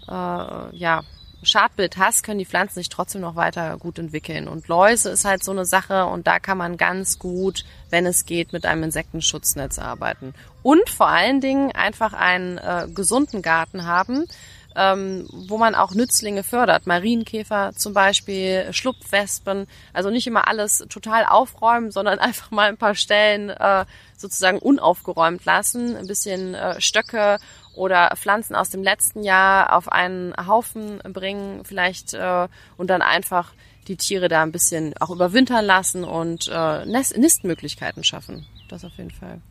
äh, 0.07 0.77
ja, 0.77 1.01
Schadbild 1.41 1.97
hast, 1.97 2.21
können 2.23 2.37
die 2.37 2.45
Pflanzen 2.45 2.75
sich 2.75 2.89
trotzdem 2.89 3.21
noch 3.21 3.35
weiter 3.35 3.75
gut 3.77 3.97
entwickeln. 3.97 4.47
Und 4.47 4.67
Läuse 4.67 5.09
ist 5.09 5.25
halt 5.25 5.43
so 5.43 5.51
eine 5.51 5.65
Sache 5.65 6.05
und 6.05 6.27
da 6.27 6.39
kann 6.39 6.59
man 6.59 6.77
ganz 6.77 7.17
gut, 7.17 7.65
wenn 7.89 8.05
es 8.05 8.25
geht, 8.25 8.53
mit 8.53 8.67
einem 8.67 8.83
Insektenschutznetz 8.83 9.79
arbeiten. 9.79 10.35
Und 10.61 10.91
vor 10.91 11.07
allen 11.07 11.41
Dingen 11.41 11.71
einfach 11.71 12.13
einen 12.13 12.59
äh, 12.59 12.87
gesunden 12.93 13.41
Garten 13.41 13.85
haben, 13.85 14.25
ähm, 14.75 15.27
wo 15.31 15.57
man 15.57 15.75
auch 15.75 15.93
Nützlinge 15.93 16.43
fördert. 16.43 16.87
Marienkäfer 16.87 17.71
zum 17.75 17.93
Beispiel, 17.93 18.67
Schlupfwespen. 18.71 19.67
Also 19.93 20.09
nicht 20.09 20.27
immer 20.27 20.47
alles 20.47 20.85
total 20.89 21.25
aufräumen, 21.25 21.91
sondern 21.91 22.19
einfach 22.19 22.51
mal 22.51 22.69
ein 22.69 22.77
paar 22.77 22.95
Stellen 22.95 23.49
äh, 23.49 23.85
sozusagen 24.17 24.59
unaufgeräumt 24.59 25.45
lassen. 25.45 25.95
Ein 25.95 26.07
bisschen 26.07 26.53
äh, 26.55 26.79
Stöcke 26.81 27.37
oder 27.73 28.13
Pflanzen 28.15 28.55
aus 28.55 28.69
dem 28.69 28.83
letzten 28.83 29.23
Jahr 29.23 29.75
auf 29.75 29.91
einen 29.91 30.33
Haufen 30.47 30.99
bringen 30.99 31.63
vielleicht 31.65 32.13
äh, 32.13 32.47
und 32.77 32.89
dann 32.89 33.01
einfach 33.01 33.53
die 33.87 33.97
Tiere 33.97 34.29
da 34.29 34.41
ein 34.41 34.51
bisschen 34.51 34.95
auch 34.99 35.11
überwintern 35.11 35.65
lassen 35.65 36.03
und 36.03 36.49
äh, 36.51 36.85
Nistmöglichkeiten 36.85 38.03
schaffen. 38.03 38.45
Das 38.69 38.83
auf 38.83 38.93
jeden 38.97 39.11
Fall. 39.11 39.41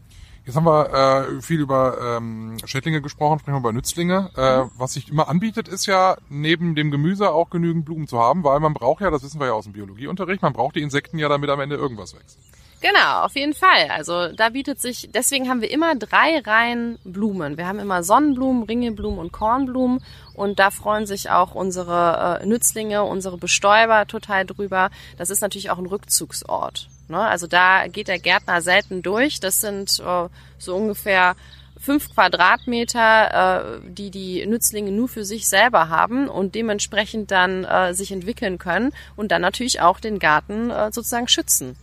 Jetzt 0.47 0.57
haben 0.57 0.67
wir 0.67 0.93
äh, 0.93 1.41
viel 1.41 1.61
über 1.61 2.17
ähm, 2.19 2.59
Schädlinge 2.67 3.01
gesprochen, 3.01 3.39
sprechen 3.39 3.55
wir 3.55 3.61
über 3.61 3.73
Nützlinge. 3.73 4.31
Äh, 4.37 4.65
mhm. 4.65 4.71
Was 4.77 4.93
sich 4.93 5.09
immer 5.09 5.29
anbietet, 5.29 5.69
ist 5.69 5.87
ja 5.87 6.17
neben 6.29 6.75
dem 6.75 6.91
Gemüse 6.91 7.31
auch 7.31 7.49
genügend 7.49 7.87
Blumen 7.87 8.07
zu 8.07 8.19
haben, 8.19 8.45
weil 8.45 8.61
man 8.61 8.75
braucht 8.75 9.01
ja, 9.01 9.11
das 9.11 9.23
wissen 9.23 9.41
wir 9.41 9.47
ja 9.47 9.53
aus 9.55 9.65
dem 9.65 9.73
Biologieunterricht, 9.73 10.43
man 10.43 10.53
braucht 10.53 10.77
die 10.77 10.83
Insekten 10.83 11.19
ja, 11.19 11.31
damit 11.31 11.49
am 11.49 11.61
Ende 11.61 11.77
irgendwas 11.77 12.15
wächst. 12.15 12.39
Genau, 12.83 13.23
auf 13.23 13.35
jeden 13.35 13.55
Fall. 13.55 13.89
Also 13.89 14.33
da 14.33 14.51
bietet 14.51 14.79
sich, 14.79 15.09
deswegen 15.11 15.49
haben 15.49 15.63
wir 15.63 15.71
immer 15.71 15.95
drei 15.95 16.41
Reihen 16.41 16.99
Blumen. 17.05 17.57
Wir 17.57 17.67
haben 17.67 17.79
immer 17.79 18.03
Sonnenblumen, 18.03 18.65
Ringelblumen 18.65 19.19
und 19.19 19.33
Kornblumen 19.33 20.05
und 20.35 20.59
da 20.59 20.71
freuen 20.71 21.07
sich 21.07 21.31
auch 21.31 21.55
unsere 21.55 22.41
äh, 22.43 22.47
Nützlinge, 22.47 23.05
unsere 23.05 23.39
Bestäuber 23.39 24.07
total 24.07 24.45
drüber. 24.45 24.91
Das 25.17 25.31
ist 25.31 25.41
natürlich 25.41 25.71
auch 25.71 25.79
ein 25.79 25.87
Rückzugsort. 25.87 26.91
Ne? 27.09 27.19
Also 27.19 27.47
da 27.47 27.87
geht 27.89 28.09
der 28.09 28.19
Gärtner 28.19 28.61
selten 28.61 29.03
durch. 29.03 29.41
Das 29.41 29.61
sind 29.61 30.01
äh, 30.01 30.29
so 30.59 30.77
ungefähr 30.77 31.37
fünf 31.79 32.15
Quadratmeter, 32.15 33.77
äh, 33.77 33.81
die 33.89 34.11
die 34.11 34.47
Nützlinge 34.47 34.91
nur 34.91 35.09
für 35.09 35.25
sich 35.25 35.47
selber 35.47 35.89
haben 35.89 36.29
und 36.29 36.55
dementsprechend 36.55 37.31
dann 37.31 37.65
äh, 37.65 37.95
sich 37.95 38.11
entwickeln 38.11 38.59
können 38.59 38.93
und 39.17 39.31
dann 39.31 39.43
natürlich 39.43 39.81
auch 39.81 40.01
den 40.01 40.19
Garten 40.19 40.71
äh, 40.71 40.91
sozusagen 40.93 41.29
schützen. 41.29 41.77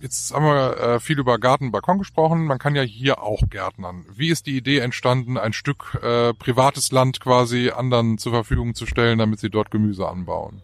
Jetzt 0.00 0.34
haben 0.34 0.44
wir 0.44 0.78
äh, 0.78 1.00
viel 1.00 1.20
über 1.20 1.38
Garten, 1.38 1.70
Balkon 1.70 1.98
gesprochen. 1.98 2.44
Man 2.44 2.58
kann 2.58 2.74
ja 2.74 2.82
hier 2.82 3.22
auch 3.22 3.42
gärtnern. 3.48 4.04
Wie 4.12 4.30
ist 4.30 4.46
die 4.46 4.56
Idee 4.56 4.80
entstanden, 4.80 5.38
ein 5.38 5.52
Stück 5.52 5.96
äh, 6.02 6.34
privates 6.34 6.90
Land 6.90 7.20
quasi 7.20 7.70
anderen 7.70 8.18
zur 8.18 8.32
Verfügung 8.32 8.74
zu 8.74 8.84
stellen, 8.84 9.20
damit 9.20 9.38
sie 9.38 9.48
dort 9.48 9.70
Gemüse 9.70 10.08
anbauen? 10.08 10.60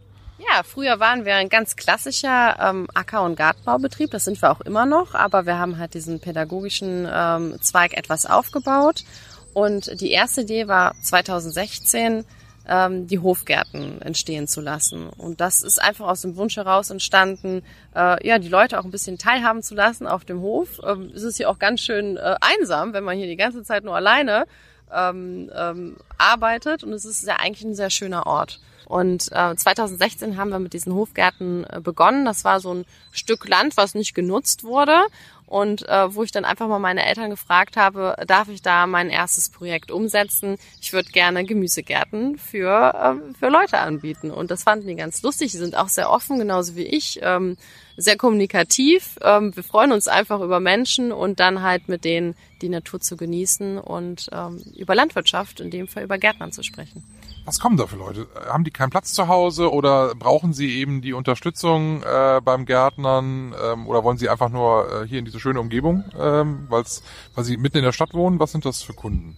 Ja, 0.50 0.62
früher 0.62 0.98
waren 0.98 1.24
wir 1.24 1.34
ein 1.34 1.48
ganz 1.48 1.76
klassischer 1.76 2.56
ähm, 2.60 2.86
Acker- 2.94 3.22
und 3.22 3.36
Gartenbaubetrieb. 3.36 4.10
Das 4.10 4.24
sind 4.24 4.40
wir 4.40 4.50
auch 4.50 4.60
immer 4.62 4.86
noch, 4.86 5.14
aber 5.14 5.44
wir 5.44 5.58
haben 5.58 5.78
halt 5.78 5.94
diesen 5.94 6.20
pädagogischen 6.20 7.06
ähm, 7.10 7.60
Zweig 7.60 7.94
etwas 7.94 8.24
aufgebaut. 8.24 9.04
Und 9.52 10.00
die 10.00 10.10
erste 10.10 10.42
Idee 10.42 10.66
war 10.68 10.94
2016 11.02 12.24
ähm, 12.66 13.06
die 13.06 13.18
Hofgärten 13.18 14.00
entstehen 14.00 14.46
zu 14.46 14.60
lassen. 14.60 15.08
Und 15.08 15.40
das 15.40 15.62
ist 15.62 15.82
einfach 15.82 16.06
aus 16.06 16.22
dem 16.22 16.36
Wunsch 16.36 16.56
heraus 16.56 16.90
entstanden, 16.90 17.62
äh, 17.94 18.26
ja, 18.26 18.38
die 18.38 18.48
Leute 18.48 18.78
auch 18.78 18.84
ein 18.84 18.90
bisschen 18.90 19.18
teilhaben 19.18 19.62
zu 19.62 19.74
lassen 19.74 20.06
auf 20.06 20.24
dem 20.24 20.40
Hof. 20.40 20.80
Ähm, 20.86 21.10
es 21.14 21.22
ist 21.22 21.36
hier 21.36 21.50
auch 21.50 21.58
ganz 21.58 21.80
schön 21.80 22.16
äh, 22.16 22.36
einsam, 22.40 22.92
wenn 22.94 23.04
man 23.04 23.18
hier 23.18 23.26
die 23.26 23.36
ganze 23.36 23.62
Zeit 23.64 23.84
nur 23.84 23.96
alleine 23.96 24.46
ähm, 24.94 25.50
ähm, 25.54 25.96
arbeitet. 26.16 26.84
Und 26.84 26.92
es 26.92 27.04
ist 27.04 27.26
ja 27.26 27.36
eigentlich 27.36 27.64
ein 27.64 27.74
sehr 27.74 27.90
schöner 27.90 28.26
Ort. 28.26 28.60
Und 28.88 29.30
äh, 29.32 29.54
2016 29.54 30.38
haben 30.38 30.48
wir 30.48 30.58
mit 30.58 30.72
diesen 30.72 30.94
Hofgärten 30.94 31.64
äh, 31.64 31.80
begonnen. 31.82 32.24
Das 32.24 32.44
war 32.44 32.58
so 32.58 32.72
ein 32.72 32.86
Stück 33.12 33.46
Land, 33.46 33.76
was 33.76 33.94
nicht 33.94 34.14
genutzt 34.14 34.64
wurde 34.64 35.04
und 35.48 35.88
äh, 35.88 36.14
wo 36.14 36.22
ich 36.22 36.30
dann 36.30 36.44
einfach 36.44 36.68
mal 36.68 36.78
meine 36.78 37.04
Eltern 37.06 37.30
gefragt 37.30 37.76
habe, 37.76 38.16
darf 38.26 38.48
ich 38.48 38.60
da 38.60 38.86
mein 38.86 39.08
erstes 39.08 39.48
Projekt 39.48 39.90
umsetzen? 39.90 40.56
Ich 40.80 40.92
würde 40.92 41.10
gerne 41.10 41.44
Gemüsegärten 41.44 42.38
für, 42.38 42.94
äh, 42.94 43.34
für 43.34 43.48
Leute 43.48 43.78
anbieten. 43.78 44.30
Und 44.30 44.50
das 44.50 44.64
fanden 44.64 44.86
die 44.86 44.94
ganz 44.94 45.22
lustig. 45.22 45.52
Die 45.52 45.56
sind 45.56 45.76
auch 45.76 45.88
sehr 45.88 46.10
offen, 46.10 46.38
genauso 46.38 46.76
wie 46.76 46.84
ich, 46.84 47.20
ähm, 47.22 47.56
sehr 47.96 48.16
kommunikativ. 48.16 49.18
Ähm, 49.22 49.56
wir 49.56 49.64
freuen 49.64 49.92
uns 49.92 50.06
einfach 50.06 50.40
über 50.40 50.60
Menschen 50.60 51.12
und 51.12 51.40
dann 51.40 51.62
halt 51.62 51.88
mit 51.88 52.04
denen 52.04 52.34
die 52.60 52.68
Natur 52.68 53.00
zu 53.00 53.16
genießen 53.16 53.78
und 53.78 54.28
ähm, 54.32 54.62
über 54.76 54.94
Landwirtschaft, 54.94 55.60
in 55.60 55.70
dem 55.70 55.88
Fall 55.88 56.04
über 56.04 56.18
Gärtnern 56.18 56.52
zu 56.52 56.62
sprechen. 56.62 57.02
Was 57.48 57.60
kommen 57.60 57.78
da 57.78 57.86
für 57.86 57.96
Leute? 57.96 58.26
Haben 58.46 58.64
die 58.64 58.70
keinen 58.70 58.90
Platz 58.90 59.14
zu 59.14 59.26
Hause 59.26 59.72
oder 59.72 60.14
brauchen 60.14 60.52
sie 60.52 60.78
eben 60.80 61.00
die 61.00 61.14
Unterstützung 61.14 62.02
äh, 62.02 62.42
beim 62.44 62.66
Gärtnern 62.66 63.54
ähm, 63.58 63.86
oder 63.86 64.04
wollen 64.04 64.18
sie 64.18 64.28
einfach 64.28 64.50
nur 64.50 65.04
äh, 65.04 65.08
hier 65.08 65.18
in 65.18 65.24
diese 65.24 65.40
schöne 65.40 65.58
Umgebung, 65.58 66.04
ähm, 66.20 66.66
weil's, 66.68 67.02
weil 67.34 67.44
sie 67.44 67.56
mitten 67.56 67.78
in 67.78 67.84
der 67.84 67.92
Stadt 67.92 68.12
wohnen? 68.12 68.38
Was 68.38 68.52
sind 68.52 68.66
das 68.66 68.82
für 68.82 68.92
Kunden? 68.92 69.34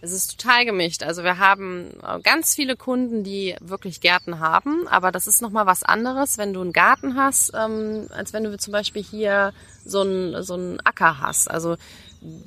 Es 0.00 0.10
ist 0.10 0.40
total 0.40 0.64
gemischt. 0.64 1.02
Also 1.02 1.22
wir 1.22 1.36
haben 1.36 1.90
äh, 2.02 2.18
ganz 2.22 2.54
viele 2.54 2.76
Kunden, 2.76 3.24
die 3.24 3.54
wirklich 3.60 4.00
Gärten 4.00 4.40
haben, 4.40 4.88
aber 4.88 5.12
das 5.12 5.26
ist 5.26 5.42
nochmal 5.42 5.66
was 5.66 5.82
anderes, 5.82 6.38
wenn 6.38 6.54
du 6.54 6.62
einen 6.62 6.72
Garten 6.72 7.14
hast, 7.16 7.52
ähm, 7.54 8.06
als 8.08 8.32
wenn 8.32 8.44
du 8.44 8.56
zum 8.56 8.72
Beispiel 8.72 9.02
hier 9.02 9.52
so 9.84 10.00
einen, 10.00 10.42
so 10.44 10.54
einen 10.54 10.80
Acker 10.80 11.20
hast. 11.20 11.50
Also 11.50 11.76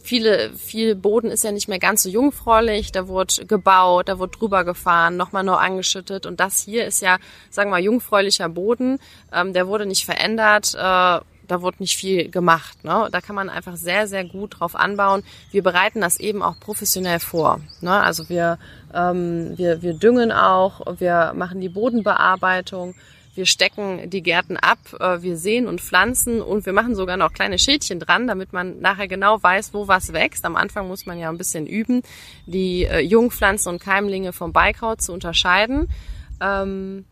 viele, 0.01 0.53
viel 0.53 0.95
Boden 0.95 1.31
ist 1.31 1.43
ja 1.43 1.51
nicht 1.51 1.67
mehr 1.67 1.79
ganz 1.79 2.03
so 2.03 2.09
jungfräulich, 2.09 2.91
da 2.91 3.07
wurde 3.07 3.45
gebaut, 3.45 4.07
da 4.07 4.19
wurde 4.19 4.37
drüber 4.37 4.63
gefahren, 4.63 5.17
nochmal 5.17 5.43
neu 5.43 5.55
angeschüttet 5.55 6.25
und 6.25 6.39
das 6.39 6.61
hier 6.61 6.85
ist 6.85 7.01
ja, 7.01 7.17
sagen 7.49 7.69
wir 7.69 7.77
mal, 7.77 7.83
jungfräulicher 7.83 8.49
Boden, 8.49 8.99
ähm, 9.31 9.53
der 9.53 9.67
wurde 9.67 9.85
nicht 9.85 10.05
verändert, 10.05 10.75
äh, 10.75 11.19
da 11.47 11.61
wurde 11.61 11.77
nicht 11.79 11.97
viel 11.97 12.29
gemacht. 12.29 12.83
Ne? 12.83 13.09
Da 13.11 13.21
kann 13.21 13.35
man 13.35 13.49
einfach 13.49 13.75
sehr, 13.75 14.07
sehr 14.07 14.23
gut 14.23 14.59
drauf 14.59 14.75
anbauen. 14.75 15.23
Wir 15.51 15.61
bereiten 15.61 16.01
das 16.01 16.19
eben 16.19 16.41
auch 16.41 16.59
professionell 16.59 17.19
vor. 17.19 17.59
Ne? 17.81 17.91
Also 17.91 18.29
wir, 18.29 18.57
ähm, 18.93 19.57
wir, 19.57 19.81
wir 19.81 19.93
düngen 19.93 20.31
auch, 20.31 20.81
wir 20.99 21.33
machen 21.35 21.59
die 21.59 21.69
Bodenbearbeitung, 21.69 22.95
wir 23.35 23.45
stecken 23.45 24.09
die 24.09 24.21
Gärten 24.21 24.57
ab, 24.57 24.79
äh, 24.99 25.21
wir 25.21 25.37
sehen 25.37 25.67
und 25.67 25.81
pflanzen 25.81 26.41
und 26.41 26.65
wir 26.65 26.73
machen 26.73 26.95
sogar 26.95 27.17
noch 27.17 27.33
kleine 27.33 27.57
Schildchen 27.57 27.99
dran, 27.99 28.27
damit 28.27 28.53
man 28.53 28.79
nachher 28.79 29.07
genau 29.07 29.41
weiß, 29.41 29.73
wo 29.73 29.87
was 29.87 30.13
wächst. 30.13 30.45
Am 30.45 30.55
Anfang 30.55 30.87
muss 30.87 31.05
man 31.05 31.17
ja 31.17 31.29
ein 31.29 31.37
bisschen 31.37 31.65
üben, 31.65 32.03
die 32.45 32.83
äh, 32.83 32.99
Jungpflanzen 32.99 33.71
und 33.71 33.81
Keimlinge 33.81 34.33
vom 34.33 34.53
Beikraut 34.53 35.01
zu 35.01 35.13
unterscheiden. 35.13 35.89
Ähm, 36.41 37.05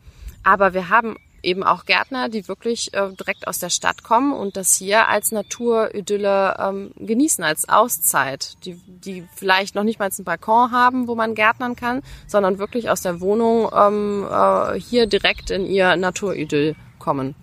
aber 0.44 0.74
wir 0.74 0.90
haben 0.90 1.18
eben 1.43 1.63
auch 1.63 1.86
Gärtner, 1.86 2.30
die 2.30 2.47
wirklich 2.47 2.93
äh, 2.93 3.12
direkt 3.13 3.47
aus 3.47 3.60
der 3.60 3.69
Stadt 3.69 4.04
kommen 4.04 4.34
und 4.34 4.58
das 4.58 4.75
hier 4.75 5.08
als 5.08 5.32
Naturidylle 5.32 6.56
ähm, 6.60 6.91
genießen, 6.97 7.43
als 7.43 7.67
Auszeit, 7.69 8.58
die, 8.65 8.75
die 8.86 9.27
vielleicht 9.36 9.75
noch 9.75 9.84
nicht 9.84 9.99
mal 9.99 10.10
einen 10.10 10.25
Balkon 10.25 10.71
haben, 10.71 11.08
wo 11.08 11.15
man 11.15 11.36
gärtnern 11.36 11.75
kann, 11.75 12.01
sondern 12.27 12.58
wirklich 12.58 12.89
aus 12.89 13.01
der 13.01 13.21
Wohnung 13.21 13.69
ähm, 13.73 14.27
äh, 14.30 14.80
hier 14.80 15.08
direkt 15.08 15.49
in 15.51 15.65
ihr 15.65 15.95
Naturidyll 15.95 16.75
kommen. 16.99 17.36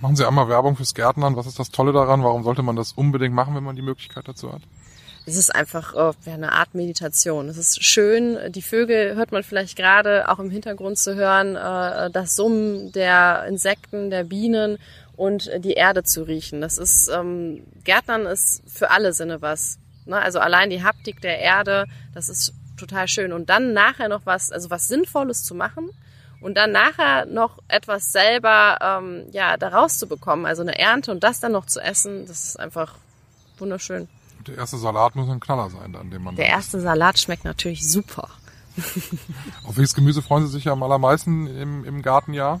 Machen 0.00 0.16
Sie 0.16 0.26
einmal 0.26 0.48
Werbung 0.48 0.76
fürs 0.76 0.94
Gärtnern. 0.94 1.36
Was 1.36 1.46
ist 1.46 1.58
das 1.58 1.70
Tolle 1.70 1.92
daran? 1.92 2.22
Warum 2.22 2.42
sollte 2.42 2.62
man 2.62 2.76
das 2.76 2.92
unbedingt 2.92 3.34
machen, 3.34 3.54
wenn 3.54 3.64
man 3.64 3.76
die 3.76 3.82
Möglichkeit 3.82 4.28
dazu 4.28 4.52
hat? 4.52 4.62
Es 5.26 5.36
ist 5.36 5.54
einfach 5.54 5.94
äh, 5.94 6.30
eine 6.30 6.52
Art 6.52 6.74
Meditation. 6.74 7.48
Es 7.48 7.56
ist 7.56 7.82
schön, 7.82 8.38
die 8.52 8.62
Vögel 8.62 9.14
hört 9.16 9.32
man 9.32 9.42
vielleicht 9.42 9.76
gerade 9.76 10.28
auch 10.28 10.38
im 10.38 10.50
Hintergrund 10.50 10.98
zu 10.98 11.14
hören, 11.14 11.56
äh, 11.56 12.10
das 12.10 12.36
Summen 12.36 12.92
der 12.92 13.46
Insekten, 13.48 14.10
der 14.10 14.24
Bienen 14.24 14.78
und 15.16 15.50
die 15.58 15.72
Erde 15.72 16.02
zu 16.02 16.24
riechen. 16.24 16.60
Das 16.60 16.76
ist, 16.76 17.08
ähm, 17.08 17.64
Gärtnern 17.84 18.26
ist 18.26 18.62
für 18.66 18.90
alle 18.90 19.12
Sinne 19.12 19.40
was. 19.40 19.78
Ne? 20.04 20.20
Also 20.20 20.40
allein 20.40 20.70
die 20.70 20.82
Haptik 20.82 21.20
der 21.22 21.38
Erde, 21.38 21.86
das 22.12 22.28
ist 22.28 22.52
total 22.76 23.08
schön. 23.08 23.32
Und 23.32 23.48
dann 23.48 23.72
nachher 23.72 24.08
noch 24.08 24.22
was, 24.24 24.52
also 24.52 24.68
was 24.68 24.88
Sinnvolles 24.88 25.44
zu 25.44 25.54
machen 25.54 25.88
und 26.40 26.56
dann 26.58 26.72
nachher 26.72 27.24
noch 27.24 27.60
etwas 27.68 28.12
selber 28.12 28.76
ähm, 28.82 29.24
ja 29.32 29.56
daraus 29.56 29.96
zu 29.96 30.06
bekommen, 30.06 30.44
also 30.44 30.60
eine 30.60 30.78
Ernte 30.78 31.12
und 31.12 31.24
das 31.24 31.40
dann 31.40 31.52
noch 31.52 31.64
zu 31.64 31.80
essen, 31.80 32.26
das 32.26 32.44
ist 32.44 32.60
einfach 32.60 32.96
wunderschön 33.56 34.08
der 34.46 34.56
erste 34.56 34.78
Salat 34.78 35.16
muss 35.16 35.28
ein 35.28 35.40
Knaller 35.40 35.70
sein, 35.70 35.92
dann, 35.92 36.10
den 36.10 36.22
man. 36.22 36.36
Der 36.36 36.48
erste 36.48 36.80
Salat 36.80 37.18
schmeckt 37.18 37.44
natürlich 37.44 37.88
super. 37.88 38.28
auf 39.64 39.76
welches 39.76 39.94
Gemüse 39.94 40.22
freuen 40.22 40.46
Sie 40.46 40.52
sich 40.52 40.68
am 40.68 40.82
allermeisten 40.82 41.46
im, 41.46 41.84
im 41.84 42.02
Gartenjahr? 42.02 42.60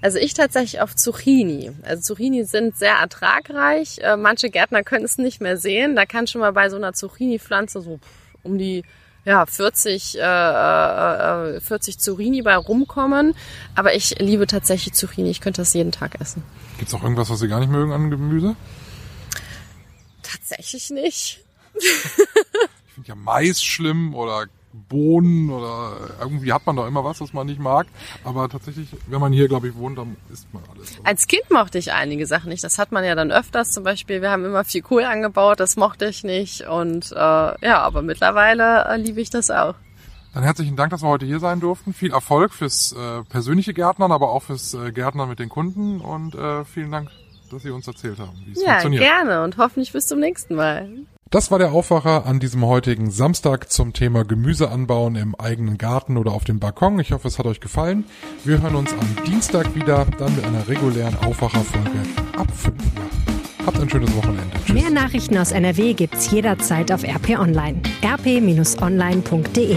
Also 0.00 0.18
ich 0.18 0.34
tatsächlich 0.34 0.80
auf 0.80 0.94
Zucchini. 0.96 1.70
Also 1.82 2.02
Zucchini 2.02 2.44
sind 2.44 2.76
sehr 2.76 2.94
ertragreich. 2.94 3.98
Äh, 3.98 4.16
manche 4.16 4.50
Gärtner 4.50 4.82
können 4.82 5.04
es 5.04 5.18
nicht 5.18 5.40
mehr 5.40 5.56
sehen. 5.56 5.96
Da 5.96 6.04
kann 6.04 6.26
schon 6.26 6.40
mal 6.40 6.52
bei 6.52 6.68
so 6.68 6.76
einer 6.76 6.92
Zucchini-Pflanze 6.92 7.80
so 7.80 8.00
um 8.42 8.58
die 8.58 8.84
ja, 9.24 9.46
40, 9.46 10.18
äh, 10.18 11.60
40 11.60 11.94
äh, 11.94 11.98
Zucchini 11.98 12.42
bei 12.42 12.56
rumkommen. 12.56 13.34
Aber 13.76 13.94
ich 13.94 14.18
liebe 14.18 14.46
tatsächlich 14.46 14.94
Zucchini. 14.94 15.30
Ich 15.30 15.40
könnte 15.40 15.60
das 15.62 15.72
jeden 15.74 15.92
Tag 15.92 16.20
essen. 16.20 16.42
Gibt 16.78 16.88
es 16.88 16.94
auch 16.94 17.02
irgendwas, 17.02 17.30
was 17.30 17.38
Sie 17.38 17.48
gar 17.48 17.60
nicht 17.60 17.70
mögen 17.70 17.92
an 17.92 18.10
Gemüse? 18.10 18.56
Tatsächlich 20.32 20.90
nicht. 20.90 21.40
ich 21.74 22.94
finde 22.94 23.08
ja 23.08 23.14
Mais 23.14 23.62
schlimm 23.62 24.14
oder 24.14 24.46
Bohnen 24.72 25.50
oder 25.50 25.96
irgendwie 26.20 26.52
hat 26.52 26.66
man 26.66 26.76
doch 26.76 26.86
immer 26.86 27.04
was, 27.04 27.20
was 27.20 27.32
man 27.32 27.46
nicht 27.46 27.60
mag. 27.60 27.86
Aber 28.24 28.48
tatsächlich, 28.48 28.88
wenn 29.06 29.20
man 29.20 29.32
hier, 29.32 29.48
glaube 29.48 29.68
ich, 29.68 29.74
wohnt, 29.74 29.98
dann 29.98 30.16
isst 30.32 30.52
man 30.52 30.62
alles. 30.74 30.98
Als 31.04 31.26
Kind 31.26 31.50
mochte 31.50 31.78
ich 31.78 31.92
einige 31.92 32.26
Sachen 32.26 32.48
nicht. 32.48 32.64
Das 32.64 32.78
hat 32.78 32.92
man 32.92 33.04
ja 33.04 33.14
dann 33.14 33.30
öfters. 33.30 33.70
Zum 33.70 33.84
Beispiel, 33.84 34.22
wir 34.22 34.30
haben 34.30 34.44
immer 34.44 34.64
viel 34.64 34.82
Kohl 34.82 35.04
angebaut, 35.04 35.60
das 35.60 35.76
mochte 35.76 36.06
ich 36.06 36.24
nicht. 36.24 36.62
Und 36.62 37.12
äh, 37.12 37.16
ja, 37.16 37.80
aber 37.80 38.02
mittlerweile 38.02 38.86
äh, 38.86 38.96
liebe 38.96 39.20
ich 39.20 39.30
das 39.30 39.50
auch. 39.50 39.74
Dann 40.32 40.44
herzlichen 40.44 40.76
Dank, 40.76 40.90
dass 40.90 41.02
wir 41.02 41.08
heute 41.08 41.26
hier 41.26 41.40
sein 41.40 41.60
durften. 41.60 41.92
Viel 41.92 42.12
Erfolg 42.12 42.54
fürs 42.54 42.92
äh, 42.92 43.22
persönliche 43.24 43.74
Gärtnern, 43.74 44.12
aber 44.12 44.30
auch 44.30 44.42
fürs 44.42 44.72
äh, 44.72 44.90
Gärtnern 44.90 45.28
mit 45.28 45.38
den 45.38 45.50
Kunden 45.50 46.00
und 46.00 46.34
äh, 46.34 46.64
vielen 46.64 46.90
Dank, 46.90 47.10
dass 47.52 47.62
Sie 47.62 47.70
uns 47.70 47.86
erzählt 47.86 48.18
haben, 48.18 48.32
wie 48.46 48.52
es 48.52 48.62
Ja, 48.62 48.72
funktioniert. 48.80 49.02
gerne 49.04 49.42
und 49.44 49.56
hoffentlich 49.58 49.92
bis 49.92 50.06
zum 50.06 50.18
nächsten 50.20 50.54
Mal. 50.54 50.88
Das 51.30 51.50
war 51.50 51.58
der 51.58 51.72
Aufwacher 51.72 52.26
an 52.26 52.40
diesem 52.40 52.64
heutigen 52.66 53.10
Samstag 53.10 53.70
zum 53.72 53.94
Thema 53.94 54.24
Gemüse 54.24 54.70
anbauen 54.70 55.14
im 55.16 55.34
eigenen 55.34 55.78
Garten 55.78 56.18
oder 56.18 56.32
auf 56.32 56.44
dem 56.44 56.58
Balkon. 56.60 56.98
Ich 56.98 57.12
hoffe, 57.12 57.26
es 57.28 57.38
hat 57.38 57.46
euch 57.46 57.60
gefallen. 57.60 58.04
Wir 58.44 58.60
hören 58.60 58.74
uns 58.74 58.92
am 58.92 59.24
Dienstag 59.24 59.74
wieder, 59.74 60.06
dann 60.18 60.36
mit 60.36 60.44
einer 60.44 60.68
regulären 60.68 61.16
Aufwacherfolge 61.24 61.90
ab 62.36 62.48
5 62.54 62.74
Uhr. 62.76 63.66
Habt 63.66 63.78
ein 63.80 63.88
schönes 63.88 64.14
Wochenende. 64.16 64.42
Tschüss. 64.66 64.74
Mehr 64.74 64.90
Nachrichten 64.90 65.38
aus 65.38 65.52
NRW 65.52 65.94
gibt's 65.94 66.30
jederzeit 66.30 66.92
auf 66.92 67.02
RP 67.04 67.38
Online. 67.38 67.80
rp-online.de 68.04 69.76